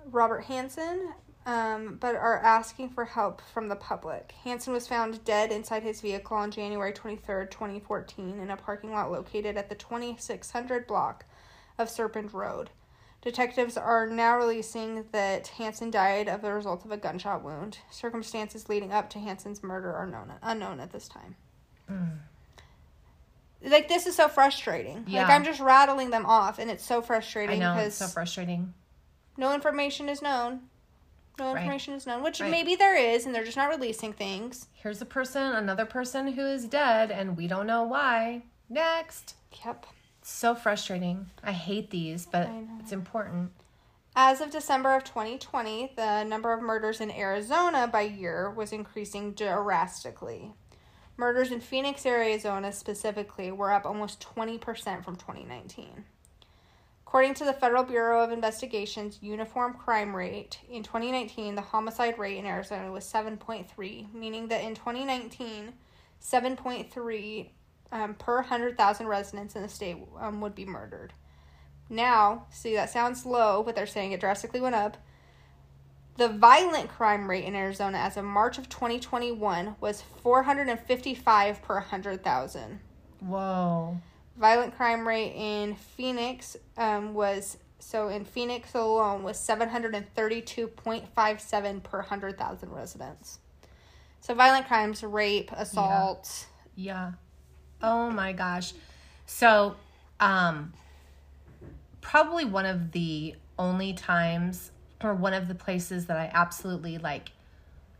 [0.04, 1.14] Robert Hansen,
[1.46, 4.34] um, but are asking for help from the public.
[4.44, 9.12] Hansen was found dead inside his vehicle on January 23rd, 2014, in a parking lot
[9.12, 11.26] located at the 2600 block
[11.78, 12.72] of Spenard Road.
[13.22, 17.80] Detectives are now releasing that Hansen died of the result of a gunshot wound.
[17.92, 21.36] Circumstances leading up to Hansen's murder are known, unknown at this time.
[21.90, 22.06] Hmm.
[23.62, 25.04] Like this is so frustrating.
[25.06, 25.24] Yeah.
[25.24, 27.74] Like I'm just rattling them off, and it's so I frustrating know.
[27.74, 28.74] because It's so frustrating.
[29.36, 30.62] no information is known.
[31.38, 31.58] No Right.
[31.62, 32.50] information is known, which Right.
[32.52, 34.68] maybe there is, and they're just not releasing things.
[34.74, 38.44] Here's a person, another person who is dead, and we don't know why.
[38.70, 39.36] Next.
[39.66, 39.86] Yep.
[40.32, 41.32] So frustrating.
[41.44, 43.52] I hate these, but it's important.
[44.16, 49.34] As of December of 2020, the number of murders in Arizona by year was increasing
[49.34, 50.54] drastically.
[51.18, 56.06] Murders in Phoenix, Arizona specifically were up almost 20% from 2019.
[57.06, 62.38] According to the Federal Bureau of Investigation's uniform crime rate, in 2019, the homicide rate
[62.38, 65.74] in Arizona was 7.3, meaning that in 2019,
[66.22, 67.50] 7.3
[67.92, 71.14] um, per 100,000 residents in the state um, would be murdered.
[71.90, 74.98] Now, see, that sounds low, but they're saying it drastically went up.
[76.18, 82.80] The violent crime rate in Arizona as of March of 2021 was 455 per 100,000.
[83.22, 83.98] Whoa.
[84.38, 92.72] Violent crime rate in Phoenix um, was, so in Phoenix alone, was 732.57 per 100,000
[92.72, 93.40] residents.
[94.22, 96.48] So violent crimes, rape, assault.
[96.76, 97.14] Yeah.
[97.82, 98.74] Oh my gosh.
[99.26, 99.76] So,
[100.20, 100.74] um
[102.02, 104.72] probably one of the only times
[105.04, 107.32] or one of the places that I absolutely like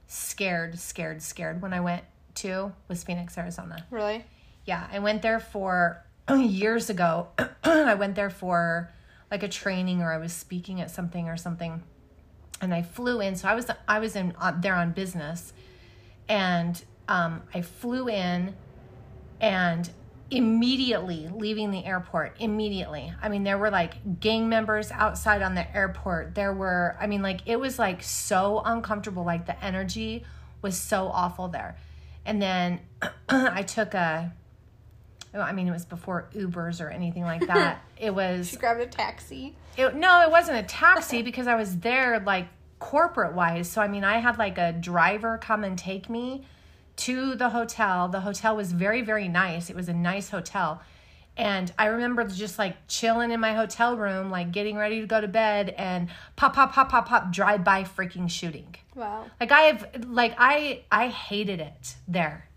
[0.08, 2.04] scared, scared, scared when I went
[2.36, 3.86] to was Phoenix, Arizona.
[3.92, 4.26] Really?
[4.66, 6.04] Yeah, I went there for
[6.36, 7.28] years ago.
[7.64, 8.90] I went there for
[9.32, 11.84] like a training or I was speaking at something or something.
[12.62, 13.36] And I flew in.
[13.36, 15.54] So I was I was in uh, there on business.
[16.28, 18.56] And um I flew in
[19.42, 19.90] and
[20.32, 25.76] immediately leaving the airport immediately i mean there were like gang members outside on the
[25.76, 30.24] airport there were i mean like it was like so uncomfortable like the energy
[30.62, 31.76] was so awful there
[32.26, 32.80] and then
[33.30, 34.32] i took a
[35.34, 37.82] I mean, it was before Ubers or anything like that.
[37.98, 39.56] It was She grabbed a taxi.
[39.78, 42.48] it, no, it wasn't a taxi because I was there like
[42.80, 43.70] corporate wise.
[43.70, 46.46] So I mean, I had like a driver come and take me
[47.00, 48.08] to the hotel.
[48.08, 49.70] The hotel was very very nice.
[49.70, 50.82] It was a nice hotel.
[51.38, 55.22] And I remember just like chilling in my hotel room, like getting ready to go
[55.22, 58.76] to bed, and pop, pop, pop, pop, pop, drive by freaking shooting.
[58.94, 59.26] Wow.
[59.40, 62.50] Like I have, like I, I hated it there.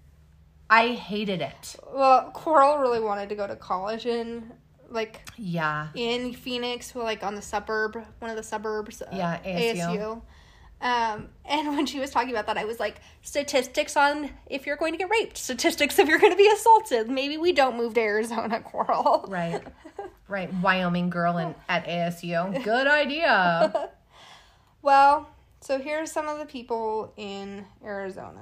[0.69, 1.77] I hated it.
[1.95, 4.51] Well, Coral really wanted to go to college in
[4.91, 5.89] like Yeah.
[5.95, 9.01] in Phoenix, like on the suburb, one of the suburbs.
[9.03, 9.77] of Yeah, ASU.
[9.77, 10.23] ASU.
[10.83, 14.77] Um, and when she was talking about that, I was like, statistics on if you're
[14.77, 17.09] going to get raped, statistics if you're going to be assaulted.
[17.09, 19.25] Maybe we don't move to Arizona, Coral.
[19.29, 19.63] Right.
[20.27, 20.53] Right.
[20.55, 22.63] Wyoming girl in, at ASU.
[22.65, 23.91] Good idea.
[24.83, 25.29] Well,
[25.61, 28.41] so here's some of the people in Arizona.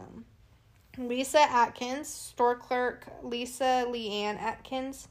[0.96, 5.08] Lisa Atkins, store clerk Lisa Leanne Atkins,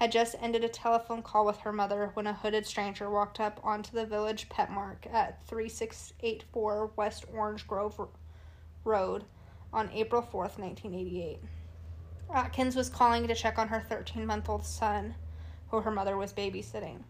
[0.00, 3.60] had just ended a telephone call with her mother when a hooded stranger walked up
[3.62, 8.08] onto the village Pet Mart at 3684 West Orange Grove
[8.82, 9.24] Road
[9.74, 11.40] on April 4th, 1988.
[12.34, 15.16] Atkins was calling to check on her 13 month old son,
[15.68, 17.02] who her mother was babysitting.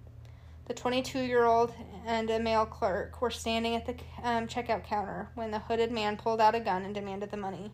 [0.66, 1.72] The 22 year old
[2.04, 6.16] and a male clerk were standing at the um, checkout counter when the hooded man
[6.16, 7.70] pulled out a gun and demanded the money.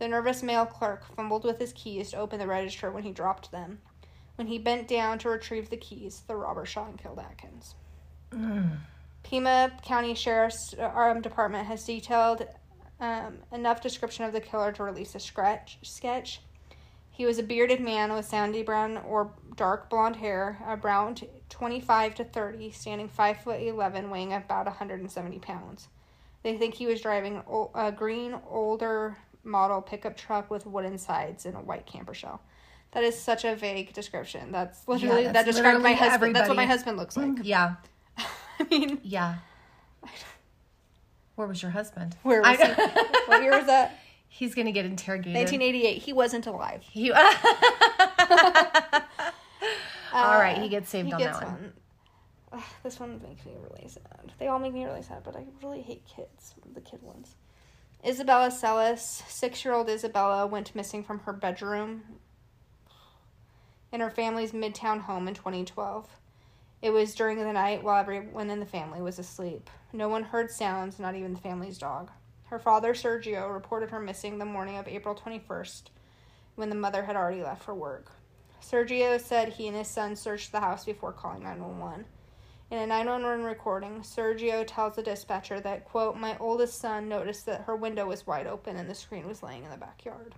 [0.00, 3.52] The nervous male clerk fumbled with his keys to open the register when he dropped
[3.52, 3.78] them.
[4.36, 7.74] When he bent down to retrieve the keys, the robber shot and killed Atkins.
[9.22, 12.46] Pima County Sheriff's um, Department has detailed
[13.00, 16.40] um, enough description of the killer to release a scratch sketch.
[17.10, 22.24] He was a bearded man with sandy brown or dark blonde hair, around 25 to
[22.24, 25.88] 30, standing 5 foot 11, weighing about 170 pounds.
[26.42, 27.42] They think he was driving
[27.74, 32.40] a green, older model pickup truck with wooden sides and a white camper shell.
[32.92, 34.50] That is such a vague description.
[34.52, 36.34] That's literally that's that described my husband.
[36.34, 37.32] That's what my husband looks like.
[37.42, 37.74] Yeah.
[38.18, 39.36] I mean, Yeah.
[41.36, 42.16] Where was your husband?
[42.22, 42.74] where was I- he?
[43.26, 43.98] what year was that?
[44.28, 45.34] He's gonna get interrogated.
[45.34, 46.02] 1988.
[46.02, 46.82] He wasn't alive.
[46.82, 47.22] He, All
[50.12, 51.72] right, uh, he gets saved He on gets that one.
[52.50, 52.62] one.
[52.82, 54.32] This one makes me really sad.
[54.38, 57.36] They all make me really sad, but I really hate kids, the kid ones.
[58.04, 62.02] Isabella Celis, six year old Isabella, went missing from her bedroom
[63.92, 66.08] in her family's midtown home in 2012.
[66.82, 69.68] It was during the night while everyone in the family was asleep.
[69.92, 72.10] No one heard sounds, not even the family's dog.
[72.44, 75.82] Her father, Sergio, reported her missing the morning of April 21st
[76.54, 78.12] when the mother had already left for work.
[78.62, 82.06] Sergio said he and his son searched the house before calling 911.
[82.70, 87.62] In a 911 recording, Sergio tells the dispatcher that, quote, my oldest son noticed that
[87.62, 90.34] her window was wide open and the screen was laying in the backyard.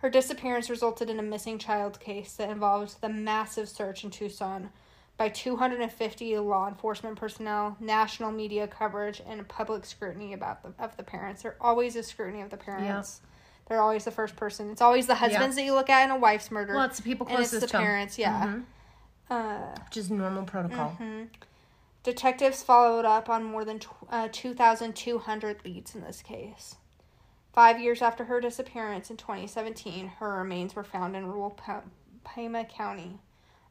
[0.00, 4.70] Her disappearance resulted in a missing child case that involved the massive search in Tucson
[5.18, 11.02] by 250 law enforcement personnel, national media coverage, and public scrutiny about the, of the
[11.02, 11.42] parents.
[11.42, 13.20] There always is scrutiny of the parents.
[13.68, 14.70] They're always the first person.
[14.70, 16.74] It's always the husbands that you look at in a wife's murder.
[16.74, 18.46] Well, it's the people and it's closest the to parents, yeah.
[18.46, 18.64] Mhm.
[19.30, 20.96] Uh, Just normal protocol.
[21.00, 21.24] Mm-hmm.
[22.02, 26.76] Detectives followed up on more than tw- uh, 2,200 leads in this case.
[27.52, 31.58] Five years after her disappearance in 2017, her remains were found in rural
[32.24, 33.18] Pima County.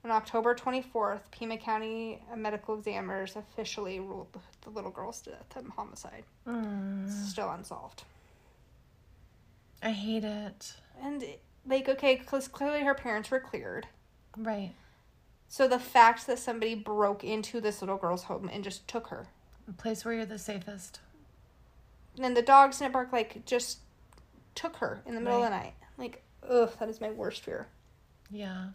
[0.04, 4.28] On October 24th, Pima County medical examiners officially ruled
[4.62, 6.24] the, little girl's death a homicide.
[6.48, 8.04] Mm, still unsolved.
[9.82, 10.74] I hate it.
[11.02, 11.26] And,
[11.66, 13.88] like, okay, because clearly her parents were cleared.
[14.38, 14.74] Right.
[15.48, 19.28] So the fact that somebody broke into this little girl's home and just took her
[19.68, 21.00] A place where you're the safest.
[22.20, 23.78] And then the dogs didn't bark, like, just
[24.54, 25.76] took her in the middle of the night.
[25.98, 27.68] Like, ugh, that is my worst fear.
[28.30, 28.72] Yeah.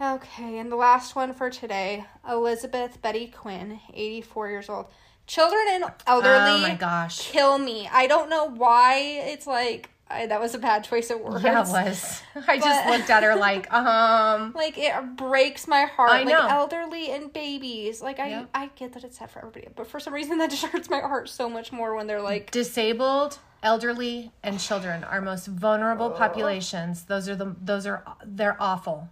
[0.00, 4.86] Okay, and the last one for today Elizabeth Betty Quinn, 84 years old.
[5.28, 7.30] Children and elderly Oh my gosh.
[7.30, 7.88] kill me.
[7.92, 11.42] I don't know why it's like, I, that was a bad choice of words.
[11.42, 12.22] Yeah, it was.
[12.48, 16.10] I just looked at her like, um, Like it breaks my heart.
[16.10, 16.40] I know.
[16.40, 18.02] Like elderly and babies.
[18.02, 18.46] Like I.
[18.54, 21.00] I get that it's sad for everybody, but for some reason that just hurts my
[21.00, 27.04] heart so much more when they're like, disabled, elderly, and children are most vulnerable populations.
[27.04, 29.08] Those are the those are they're awful.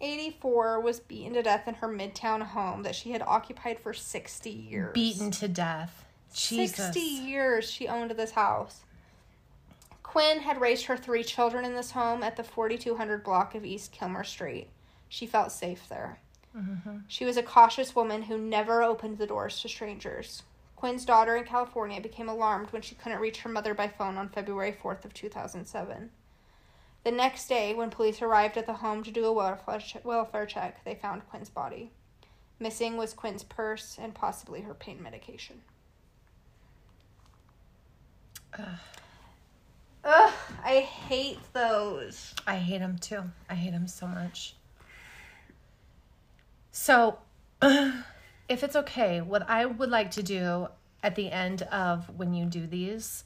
[0.00, 4.48] 84 was beaten to death in her midtown home that she had occupied for 60
[4.48, 4.92] years.
[4.94, 6.04] Beaten to death.
[6.32, 6.76] Jesus.
[6.76, 8.82] 60 years she owned this house.
[10.08, 13.92] Quinn had raised her three children in this home at the 4200 block of East
[13.92, 14.70] Kilmer Street.
[15.06, 16.18] She felt safe there.
[16.56, 17.00] Mm-hmm.
[17.08, 20.44] She was a cautious woman who never opened the doors to strangers.
[20.76, 24.30] Quinn's daughter in California became alarmed when she couldn't reach her mother by phone on
[24.30, 26.08] February 4th of 2007.
[27.04, 30.82] The next day, when police arrived at the home to do a welfare, welfare check,
[30.86, 31.92] they found Quinn's body.
[32.58, 35.60] Missing was Quinn's purse and possibly her pain medication.
[40.04, 40.34] Ugh,
[40.64, 42.34] I hate those.
[42.46, 43.24] I hate them too.
[43.48, 44.54] I hate them so much.
[46.70, 47.18] So,
[47.62, 50.68] if it's okay, what I would like to do
[51.02, 53.24] at the end of when you do these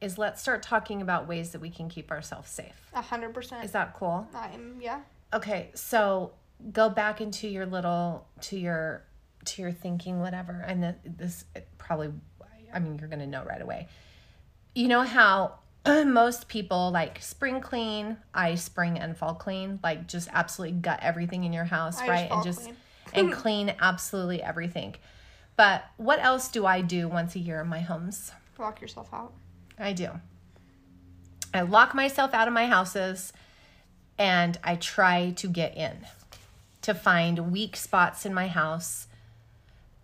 [0.00, 2.90] is let's start talking about ways that we can keep ourselves safe.
[2.94, 3.64] A hundred percent.
[3.64, 4.26] Is that cool?
[4.34, 5.00] I'm yeah.
[5.32, 6.32] Okay, so
[6.72, 9.04] go back into your little to your
[9.44, 12.12] to your thinking whatever and the, this it probably
[12.74, 13.88] I mean you're going to know right away.
[14.74, 15.59] You know how
[16.06, 21.44] most people like spring clean, I spring and fall clean, like just absolutely gut everything
[21.44, 22.30] in your house, I right?
[22.30, 22.76] and just clean.
[23.14, 24.96] and clean absolutely everything.
[25.56, 28.32] But what else do I do once a year in my homes?
[28.58, 29.32] Lock yourself out.
[29.78, 30.10] I do.
[31.52, 33.32] I lock myself out of my houses
[34.18, 36.06] and I try to get in
[36.82, 39.06] to find weak spots in my house.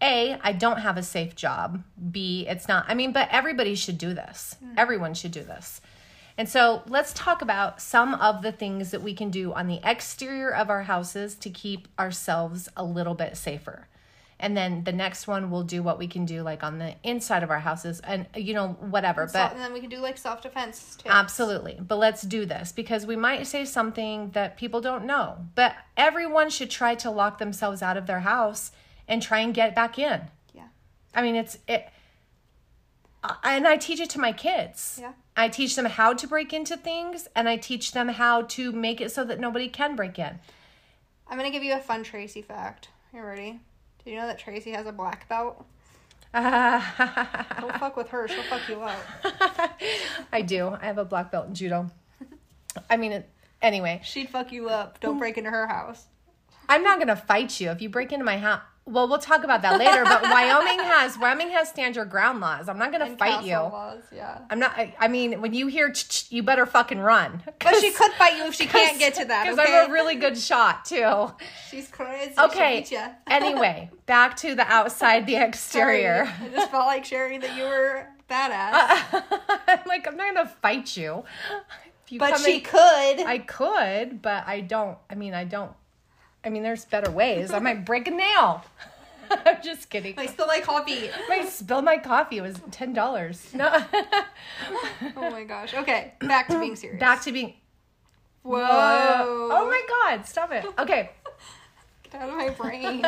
[0.03, 1.83] A, I don't have a safe job.
[2.11, 4.57] B, it's not, I mean, but everybody should do this.
[4.63, 4.75] Mm-hmm.
[4.77, 5.81] Everyone should do this.
[6.39, 9.81] And so let's talk about some of the things that we can do on the
[9.83, 13.89] exterior of our houses to keep ourselves a little bit safer.
[14.39, 17.43] And then the next one we'll do what we can do like on the inside
[17.43, 19.27] of our houses and you know whatever.
[19.27, 21.09] So, But and then we can do like self defense too.
[21.09, 21.79] Absolutely.
[21.81, 25.39] But let's do this because we might say something that people don't know.
[25.55, 28.73] But everyone should try to lock themselves out of their house
[29.09, 30.23] and try and get back in.
[30.55, 30.69] Yeah.
[31.15, 31.89] I mean, it's it
[33.43, 34.99] and I teach it to my kids.
[35.01, 35.13] Yeah.
[35.37, 39.01] I teach them how to break into things and I teach them how to make
[39.01, 40.39] it so that nobody can break in.
[41.29, 42.89] I'm gonna give you a fun Tracy fact.
[43.13, 43.61] You ready?
[44.05, 45.65] Did you know that Tracy has a black belt?
[46.35, 48.29] Don't fuck with her.
[48.29, 48.99] She'll fuck you up.
[50.33, 50.69] I do.
[50.81, 51.91] I have a black belt in judo.
[52.91, 53.29] I mean, it,
[53.63, 55.01] anyway, She'd fuck you up.
[55.01, 56.07] Don't break into her house.
[56.69, 58.63] I'm not gonna fight you if you break into my house.
[58.89, 60.05] Well, we'll talk about that later.
[60.05, 62.69] But Wyoming has Wyoming has stand your ground laws.
[62.69, 63.55] I'm not gonna fight you.
[63.57, 64.39] Laws, yeah.
[64.49, 64.73] I'm not.
[64.77, 65.93] I, I mean, when you hear,
[66.31, 67.43] you better fucking run.
[67.59, 69.45] But she could fight you if she can't get to that.
[69.45, 69.77] because Okay.
[69.77, 71.33] I'm a really good shot too.
[71.69, 72.35] She's crazy.
[72.39, 72.87] Okay.
[72.89, 75.45] Beat anyway, back to the outside, the Sorry.
[75.49, 76.33] exterior.
[76.41, 79.25] I just felt like sharing that you were badass.
[79.67, 81.25] I'm like, I'm not gonna fight you.
[82.09, 83.21] You but she in- could.
[83.27, 84.97] I could, but I don't.
[85.11, 85.73] I mean, I don't.
[86.47, 87.51] I mean, there's better ways.
[87.51, 88.65] I might break a nail.
[89.31, 90.15] I'm just kidding.
[90.17, 91.11] I still like coffee.
[91.11, 92.39] I might spill my coffee.
[92.39, 93.53] It was ten dollars.
[93.53, 93.85] No.
[95.17, 95.75] Oh my gosh.
[95.75, 97.01] Okay, back to being serious.
[97.01, 97.55] Back to being.
[98.43, 98.59] Whoa.
[98.61, 100.25] Oh my God!
[100.25, 100.65] Stop it.
[100.79, 101.11] Okay.
[102.05, 103.05] Get out of my brain.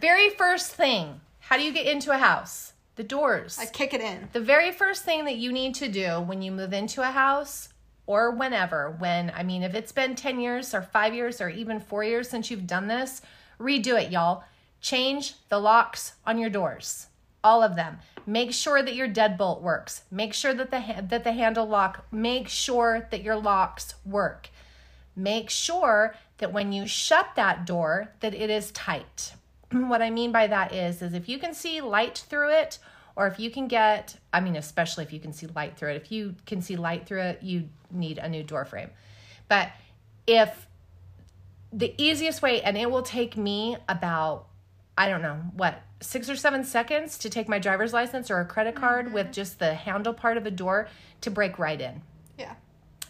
[0.00, 1.20] Very first thing.
[1.40, 2.74] How do you get into a house?
[2.96, 3.58] The doors.
[3.58, 4.28] I kick it in.
[4.32, 7.69] The very first thing that you need to do when you move into a house
[8.10, 11.78] or whenever, when, I mean, if it's been 10 years or five years or even
[11.78, 13.22] four years since you've done this,
[13.60, 14.42] redo it, y'all.
[14.80, 17.06] Change the locks on your doors,
[17.44, 17.98] all of them.
[18.26, 20.02] Make sure that your deadbolt works.
[20.10, 22.04] Make sure that the ha- that the handle lock.
[22.10, 24.50] Make sure that your locks work.
[25.14, 29.34] Make sure that when you shut that door, that it is tight.
[29.70, 32.80] what I mean by that is, is if you can see light through it,
[33.20, 35.96] or if you can get, I mean, especially if you can see light through it.
[35.96, 38.88] If you can see light through it, you need a new door frame.
[39.46, 39.68] But
[40.26, 40.66] if
[41.70, 44.46] the easiest way, and it will take me about,
[44.96, 48.46] I don't know, what, six or seven seconds to take my driver's license or a
[48.46, 49.32] credit card with mm-hmm.
[49.32, 50.88] just the handle part of a door
[51.20, 52.00] to break right in.
[52.38, 52.54] Yeah.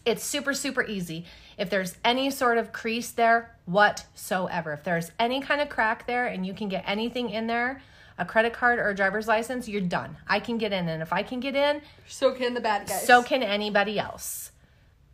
[0.05, 1.25] It's super, super easy.
[1.57, 6.27] If there's any sort of crease there, whatsoever, if there's any kind of crack there
[6.27, 7.81] and you can get anything in there,
[8.21, 10.17] a credit card or a driver's license, you're done.
[10.29, 10.89] I can get in.
[10.89, 13.07] And if I can get in, So can the bad guys.
[13.07, 14.53] so can anybody else.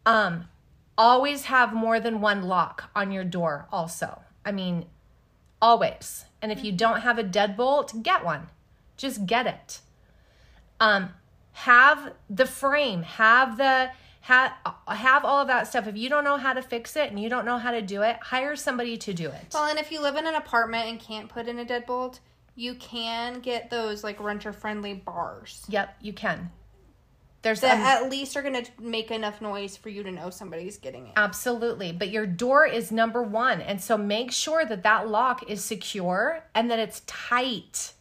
[0.05, 0.49] Um,
[0.99, 4.23] always have more than one lock on your door, also.
[4.45, 4.87] I mean,
[5.62, 6.25] always.
[6.42, 8.49] And if you don't have a deadbolt, get one.
[8.97, 9.81] Just get it.
[10.81, 11.11] Um,
[11.53, 13.90] have the frame, have the
[14.23, 14.53] have
[14.88, 15.87] have all of that stuff.
[15.87, 18.03] If you don't know how to fix it and you don't know how to do
[18.03, 19.53] it, hire somebody to do it.
[19.55, 22.18] Well, and if you live in an apartment and can't put in a deadbolt,
[22.57, 26.50] you can get those like renter friendly bars Yep, you can.
[27.42, 30.78] There's that um, at least are gonna make enough noise for you to know somebody's
[30.78, 31.12] getting it.
[31.14, 31.92] Absolutely.
[31.92, 33.61] But your door is number one.
[33.61, 37.92] And so make sure that that lock is secure and that it's tight.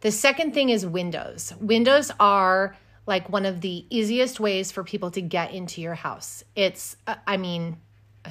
[0.00, 1.54] The second thing is windows.
[1.60, 6.44] Windows are like one of the easiest ways for people to get into your house.
[6.54, 7.78] It's, uh, I mean,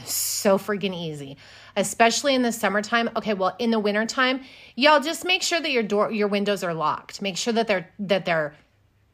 [0.06, 1.38] so freaking easy,
[1.76, 3.10] especially in the summertime.
[3.16, 4.42] Okay, well, in the wintertime,
[4.76, 7.22] y'all just make sure that your door, your windows are locked.
[7.22, 8.56] Make sure that they're, that they're,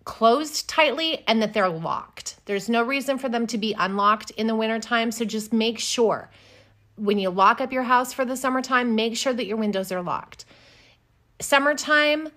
[0.05, 2.37] closed tightly and that they're locked.
[2.45, 6.31] There's no reason for them to be unlocked in the wintertime, so just make sure.
[6.95, 10.01] when you lock up your house for the summertime, make sure that your windows are
[10.01, 10.45] locked.
[11.39, 12.29] Summertime,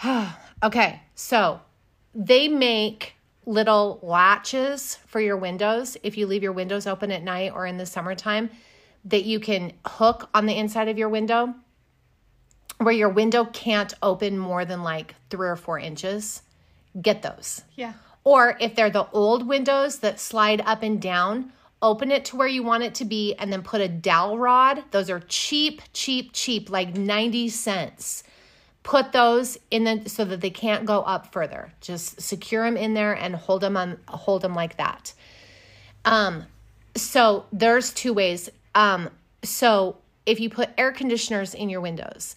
[0.62, 1.60] okay, so
[2.14, 3.14] they make
[3.50, 7.76] little latches for your windows if you leave your windows open at night or in
[7.76, 8.48] the summertime
[9.04, 11.52] that you can hook on the inside of your window
[12.78, 16.42] where your window can't open more than like three or four inches.
[17.00, 17.62] Get those.
[17.74, 17.92] Yeah.
[18.24, 22.48] Or if they're the old windows that slide up and down, open it to where
[22.48, 24.84] you want it to be and then put a dowel rod.
[24.92, 28.22] Those are cheap, cheap, cheap, like 90 cents.
[28.82, 31.72] Put those in the so that they can't go up further.
[31.80, 35.12] Just secure them in there and hold them on hold them like that.
[36.04, 36.46] Um
[36.96, 38.48] so there's two ways.
[38.74, 39.10] Um
[39.42, 42.36] so if you put air conditioners in your windows,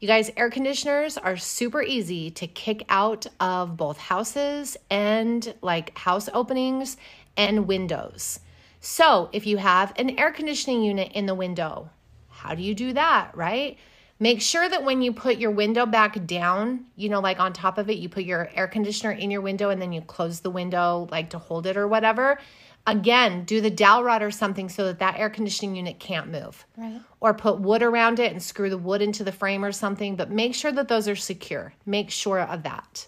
[0.00, 5.96] you guys, air conditioners are super easy to kick out of both houses and like
[5.96, 6.98] house openings
[7.38, 8.40] and windows.
[8.80, 11.88] So, if you have an air conditioning unit in the window,
[12.28, 13.78] how do you do that, right?
[14.24, 17.76] Make sure that when you put your window back down, you know, like on top
[17.76, 20.48] of it, you put your air conditioner in your window and then you close the
[20.48, 22.38] window, like to hold it or whatever.
[22.86, 26.64] Again, do the dowel rod or something so that that air conditioning unit can't move.
[26.74, 27.02] Right.
[27.20, 30.30] Or put wood around it and screw the wood into the frame or something, but
[30.30, 31.74] make sure that those are secure.
[31.84, 33.06] Make sure of that.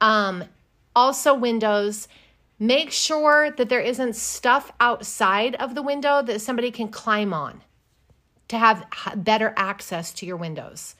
[0.00, 0.44] Um,
[0.94, 2.06] also, windows,
[2.60, 7.62] make sure that there isn't stuff outside of the window that somebody can climb on
[8.50, 8.84] to have
[9.16, 10.96] better access to your windows.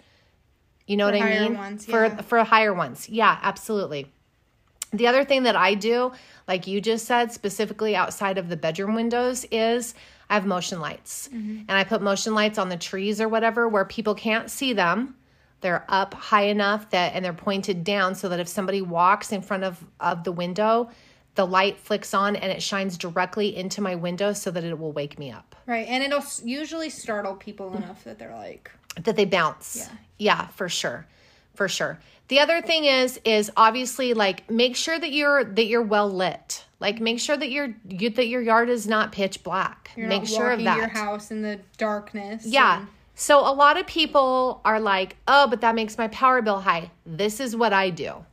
[0.86, 1.56] You know For what I mean?
[1.56, 2.20] ones, for yeah.
[2.22, 3.08] for higher ones.
[3.08, 4.06] Yeah, absolutely.
[4.92, 6.12] The other thing that I do,
[6.48, 9.94] like you just said, specifically outside of the bedroom windows, is
[10.28, 11.28] I have motion lights.
[11.32, 11.62] Mm-hmm.
[11.68, 15.16] And I put motion lights on the trees or whatever where people can't see them.
[15.60, 19.42] They're up high enough that and they're pointed down so that if somebody walks in
[19.42, 20.90] front of, of the window,
[21.40, 24.92] the light flicks on and it shines directly into my window so that it will
[24.92, 25.56] wake me up.
[25.64, 25.86] Right.
[25.88, 28.70] And it'll usually startle people enough that they're like,
[29.02, 29.76] that they bounce.
[29.78, 29.96] Yeah.
[30.18, 31.06] Yeah, for sure.
[31.54, 31.98] For sure.
[32.28, 36.62] The other thing is is obviously like make sure that you're that you're well lit.
[36.78, 39.92] Like make sure that your you, that your yard is not pitch black.
[39.96, 40.76] you're make sure of walking that.
[40.76, 42.44] your house in the darkness.
[42.44, 42.80] Yeah.
[42.80, 46.60] and- So a lot of people are like, "Oh, but that makes my power bill
[46.60, 48.26] high." This is what I do.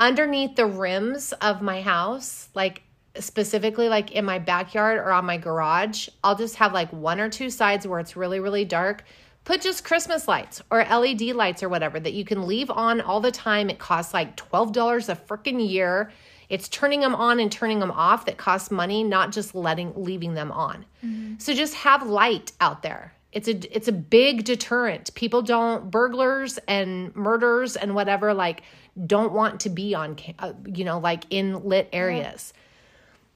[0.00, 2.82] Underneath the rims of my house, like
[3.18, 7.28] specifically like in my backyard or on my garage, I'll just have like one or
[7.28, 9.04] two sides where it's really really dark.
[9.44, 13.20] Put just Christmas lights or LED lights or whatever that you can leave on all
[13.20, 13.68] the time.
[13.68, 16.10] It costs like $12 a freaking year.
[16.48, 20.34] It's turning them on and turning them off that costs money, not just letting leaving
[20.34, 20.84] them on.
[21.04, 21.34] Mm-hmm.
[21.38, 23.12] So just have light out there.
[23.32, 25.14] It's a it's a big deterrent.
[25.14, 28.62] People don't burglars and murders and whatever like
[29.06, 32.52] don't want to be on uh, you know like in lit areas.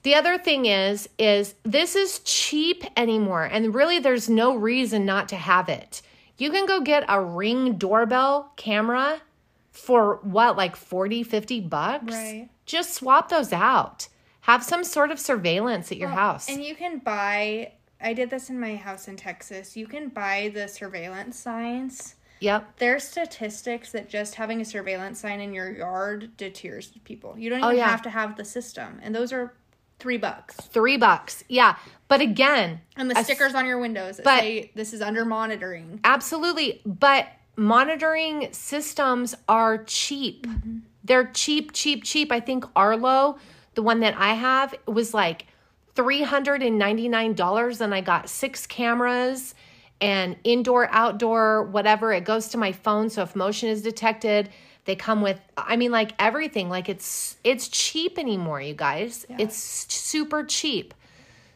[0.03, 5.29] The other thing is is this is cheap anymore and really there's no reason not
[5.31, 6.03] to have it.
[6.37, 9.23] You can go get a ring doorbell camera
[9.71, 12.13] for what like 40 50 bucks.
[12.13, 12.49] Right.
[12.67, 14.09] Just swap those out.
[14.43, 16.49] Have some sort of surveillance at your house.
[16.51, 19.75] And you can buy, I did this in my house in Texas.
[19.75, 22.15] You can buy the surveillance signs.
[22.45, 22.77] Yep.
[22.79, 27.35] There's statistics that just having a surveillance sign in your yard deters people.
[27.39, 27.89] You don't Oh, even yeah.
[27.89, 29.01] have to have the system.
[29.03, 29.55] And those are
[29.99, 30.57] three bucks.
[30.57, 31.45] 3 bucks.
[31.49, 31.77] Yeah.
[32.09, 35.25] But again, And the s- stickers on your windows that but- say this is under
[35.25, 36.01] monitoring.
[36.05, 36.83] Absolutely.
[36.85, 40.47] But monitoring systems are cheap.
[40.47, 40.79] Mm-hmm.
[41.05, 42.33] They're cheap, cheap, cheap.
[42.33, 43.39] I think Arlo,
[43.75, 45.47] the one that I have, was like
[45.95, 49.55] $399 and I got six cameras
[50.01, 52.13] and indoor, outdoor, whatever.
[52.13, 53.09] It goes to my phone.
[53.11, 54.51] So if motion is detected,
[54.85, 56.69] they come with I mean like everything.
[56.69, 59.25] Like it's it's cheap anymore, you guys.
[59.31, 60.93] It's super cheap.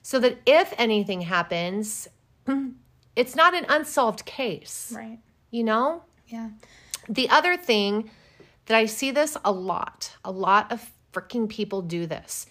[0.03, 2.09] So that if anything happens,
[3.16, 5.18] it's not an unsolved case, Right.
[5.51, 6.03] you know?
[6.28, 6.51] Yeah.
[7.09, 8.11] The other thing
[8.66, 12.47] that I see this a lot, a lot of freaking people do this.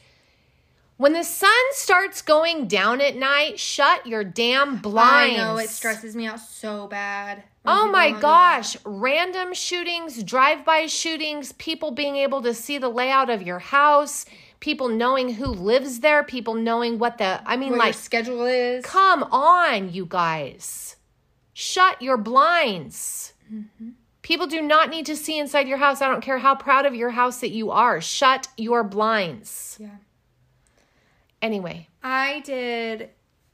[0.98, 5.40] When the sun starts going down at night, shut your damn blinds.
[5.40, 7.44] I know it stresses me out so bad.
[7.66, 13.44] Oh my gosh, random shootings, drive-by shootings, people being able to see the layout of
[13.44, 14.26] your house,
[14.60, 17.72] people knowing who lives there, people knowing what the I mean.
[17.72, 18.84] What like schedule is.
[18.84, 20.96] Come on, you guys.
[21.54, 23.34] Shut your blinds.
[23.54, 23.90] Mm-hmm.
[24.24, 26.02] People do not need to see inside your house.
[26.02, 28.02] I don't care how proud of your house that you are.
[28.02, 29.78] Shut your blinds.
[29.80, 29.90] Yeah.
[31.42, 33.10] Anyway, I did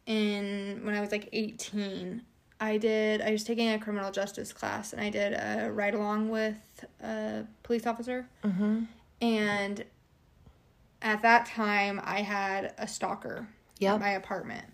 [0.05, 2.21] in when I was like 18.
[2.59, 6.29] I did I was taking a criminal justice class and I did a ride along
[6.29, 8.27] with a police officer.
[8.43, 8.83] Mm-hmm.
[9.21, 9.83] And
[11.01, 13.47] at that time I had a stalker
[13.79, 13.95] Yep.
[13.95, 14.65] at my apartment.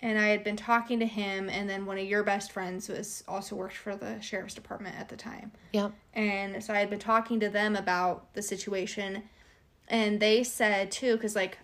[0.00, 3.22] and I had been talking to him, and then one of your best friends was
[3.28, 5.52] also worked for the sheriff's department at the time.
[5.74, 5.92] Yep.
[6.14, 9.22] And so I had been talking to them about the situation,
[9.86, 11.58] and they said too, because like,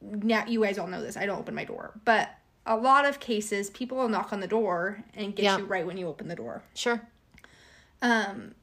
[0.00, 1.16] now you guys all know this.
[1.16, 2.30] I don't open my door, but
[2.66, 5.58] a lot of cases, people will knock on the door and get Yeah.
[5.58, 6.62] you right when you open the door.
[6.74, 7.00] Sure.
[8.02, 8.54] Um,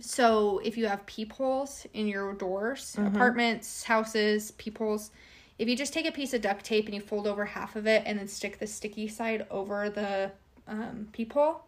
[0.00, 5.10] so if you have peepholes in your doors, apartments, houses, peepholes,
[5.58, 7.86] if you just take a piece of duct tape and you fold over half of
[7.86, 10.30] it and then stick the sticky side over the
[10.68, 11.62] um, peephole,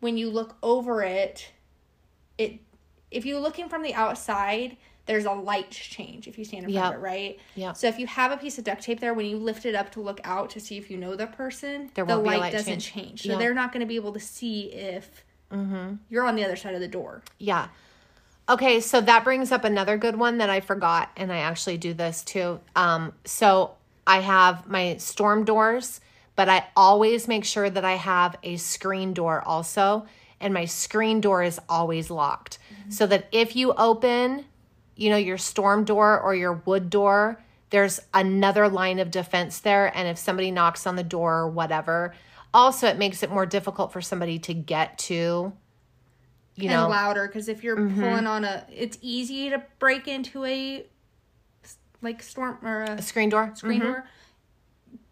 [0.00, 1.48] when you look over it,
[2.38, 2.60] it
[3.10, 4.76] if you're looking from the outside,
[5.06, 6.94] there's a light change if you stand in front Yep.
[6.94, 7.38] of it, right?
[7.54, 7.76] Yep.
[7.76, 9.90] So if you have a piece of duct tape there, when you lift it up
[9.92, 12.32] to look out to see if you know the person, There the won't be a
[12.32, 12.92] light, light doesn't change.
[12.92, 13.22] change.
[13.22, 13.38] So Yeah.
[13.38, 15.24] they're not going to be able to see if
[16.10, 17.22] you're on the other side of the door.
[17.38, 17.68] Yeah.
[18.48, 21.94] Okay, so that brings up another good one that I forgot, and I actually do
[21.94, 22.60] this too.
[22.76, 23.72] Um, so
[24.06, 26.00] I have my storm doors,
[26.36, 30.06] but I always make sure that I have a screen door also,
[30.40, 32.58] and my screen door is always locked.
[32.88, 34.44] So that if you open,
[34.96, 37.40] you know, your storm door or your wood door,
[37.70, 42.14] there's another line of defense there, and if somebody knocks on the door or whatever,
[42.54, 45.52] also it makes it more difficult for somebody to get to.
[46.54, 48.00] You know, louder because if you're Mm-hmm.
[48.00, 50.86] pulling on a, it's easy to break into a
[52.00, 53.52] like storm or a a screen door.
[53.54, 54.06] screen door,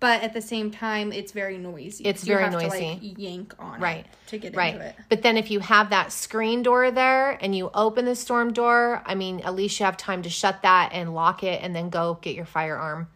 [0.04, 2.04] but at the same time, it's very noisy.
[2.04, 3.00] It's You very have To, noisy.
[3.02, 4.00] like, yank on Right.
[4.00, 4.74] it to get Right.
[4.74, 4.96] into it.
[5.08, 9.02] But then if you have that screen door there and you open the storm door,
[9.06, 11.88] I mean, at least you have time to shut that and lock it and then
[11.88, 13.08] go get your firearm.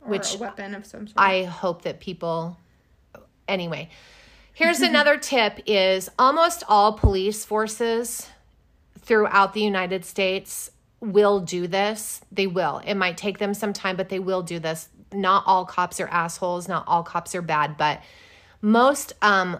[0.00, 1.14] Or Which weapon of some sort.
[1.16, 2.56] I hope that people
[3.46, 3.88] anyway.
[4.52, 8.28] Here's another tip is almost all police forces
[8.98, 12.20] throughout the United States will do this.
[12.32, 12.78] They will.
[12.84, 14.88] It might take them some time, but they will do this.
[15.12, 18.02] Not all cops are assholes, not all cops are bad, but
[18.60, 19.58] most um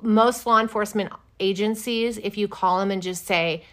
[0.00, 3.64] most law enforcement agencies if you call them and just say,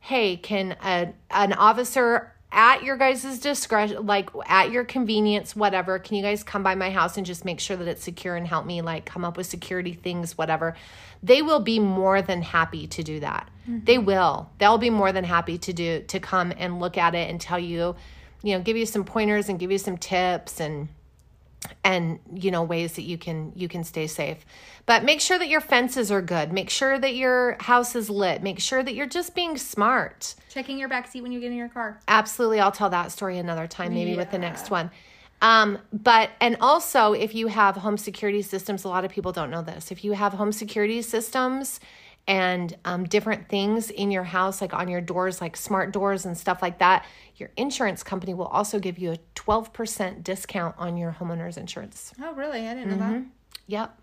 [0.00, 6.16] "Hey, can a, an officer at your guys' discretion, like at your convenience, whatever, can
[6.16, 8.64] you guys come by my house and just make sure that it's secure and help
[8.64, 10.74] me like come up with security things, whatever?"
[11.22, 13.48] They will be more than happy to do that.
[13.66, 14.48] They will.
[14.58, 17.58] They'll be more than happy to do to come and look at it and tell
[17.58, 17.96] you,
[18.42, 20.88] you know, give you some pointers and give you some tips and
[21.82, 24.44] and you know ways that you can you can stay safe.
[24.86, 26.52] But make sure that your fences are good.
[26.52, 28.42] Make sure that your house is lit.
[28.42, 30.34] Make sure that you're just being smart.
[30.48, 32.00] Checking your back seat when you get in your car.
[32.08, 32.60] absolutely.
[32.60, 34.90] I'll tell that story another time maybe with the next one.
[35.40, 39.50] Um, but and also if you have home security systems a lot of people don't
[39.50, 39.92] know this.
[39.92, 41.80] If you have home security systems
[42.28, 46.38] and um, different things in your house like on your doors like smart doors and
[46.38, 47.04] stuff like that
[47.36, 52.32] your insurance company will also give you a 12% discount on your homeowner's insurance Oh,
[52.34, 52.68] really?
[52.68, 53.22] I didn't know that.
[53.66, 53.98] yep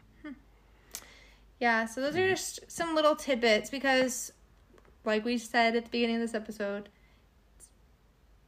[1.59, 4.33] Yeah, so those are just some little tidbits because,
[5.05, 6.89] like we said at the beginning of this episode,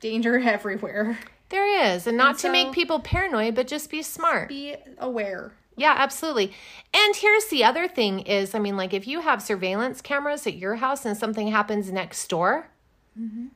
[0.02, 1.18] danger everywhere.
[1.50, 2.06] There is.
[2.08, 4.50] And not And to make people paranoid, but just be smart.
[4.50, 5.54] Be aware.
[5.78, 6.52] Yeah, absolutely.
[6.94, 10.56] And here's the other thing is, I mean, like if you have surveillance cameras at
[10.58, 12.70] your house and something happens next door,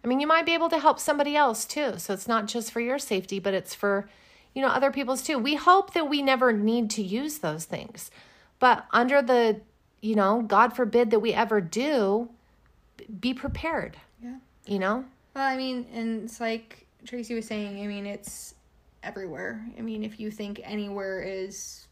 [0.03, 1.99] I mean, you might be able to help somebody else too.
[1.99, 4.09] So it's not just for your safety, but it's for,
[4.55, 5.37] you know, other people's too.
[5.37, 8.09] We hope that we never need to use those things.
[8.57, 9.61] But under the,
[10.01, 12.29] you know, God forbid that we ever do,
[13.19, 13.97] be prepared.
[14.23, 14.37] Yeah.
[14.65, 15.05] You know?
[15.35, 18.55] Well, I mean, and it's like Tracy was saying, I mean, it's
[19.03, 19.63] everywhere.
[19.77, 21.85] I mean, if you think anywhere is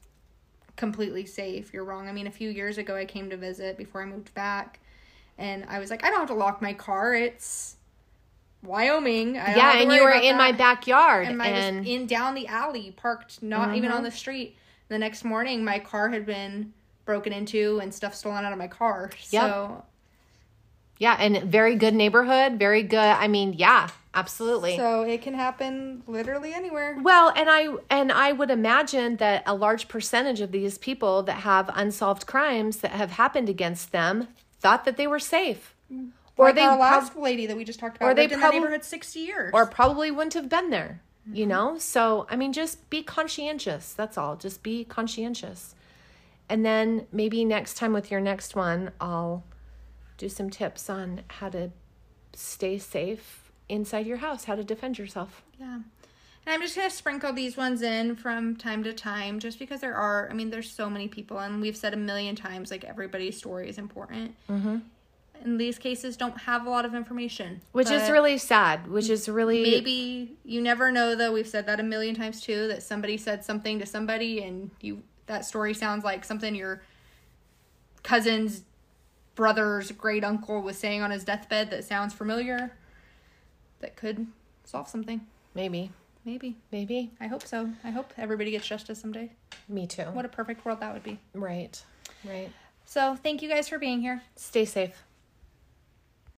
[0.79, 2.07] completely safe, you're wrong.
[2.07, 4.79] I mean, a few years ago, I came to visit before I moved back,
[5.37, 7.13] and I was like, I don't have to lock my car.
[7.13, 7.75] It's
[8.63, 9.37] Wyoming.
[9.37, 12.47] I Yeah, and you were in my backyard and I and was in down the
[12.47, 14.05] alley, parked not even on mm-hmm.
[14.05, 14.55] the street.
[14.87, 16.73] The next morning, my car had been
[17.05, 19.11] broken into and stuff stolen out of my car.
[19.21, 19.83] So,
[20.99, 22.99] Yeah, and very good neighborhood, very good.
[22.99, 24.75] I mean, yeah, absolutely.
[24.75, 26.97] so it can happen literally anywhere.
[27.01, 31.37] well, and I and I would imagine that a large percentage of these people that
[31.37, 34.27] have unsolved crimes that have happened against them
[34.59, 35.73] thought that they were safe.
[36.35, 38.39] Or like they our prob- lady that we just talked about or they lived in
[38.39, 39.51] prob- that neighborhood sixty years.
[39.53, 41.49] or probably wouldn't have been there, you mm-hmm.
[41.49, 41.77] know?
[41.77, 43.93] So, I mean, just be conscientious.
[43.93, 44.35] That's all.
[44.35, 45.75] Just be conscientious.
[46.49, 49.43] And then maybe next time with your next one, I'll
[50.19, 51.71] do some tips on how to
[52.33, 55.41] stay safe inside your house, how to defend yourself.
[55.59, 55.83] yeah, and
[56.45, 60.29] I'm just gonna sprinkle these ones in from time to time, just because there are.
[60.29, 63.69] I mean, there's so many people, and we've said a million times like everybody's story
[63.69, 64.35] is important.
[64.49, 64.77] Mm-hmm.
[65.45, 67.61] in these cases don't have a lot of information.
[67.71, 68.87] which is really sad.
[68.87, 71.31] Which is really maybe you never know though.
[71.31, 75.01] We've said that a million times too that somebody said something to somebody and you
[75.27, 76.81] that story sounds like something your
[78.03, 78.63] cousin's
[79.39, 82.73] brother's great uncle was saying on his deathbed that sounds familiar
[83.79, 84.27] that could
[84.65, 85.21] solve something.
[85.55, 85.91] maybe,
[86.25, 86.57] Maybe.
[86.73, 87.69] maybe I hope so.
[87.85, 89.31] I hope everybody gets justice someday.
[89.69, 90.03] me too.
[90.11, 91.19] What a perfect world that would be.
[91.33, 91.81] Right,
[92.25, 92.49] right.
[92.85, 94.21] So, thank you guys for being here.
[94.35, 95.01] Stay safe.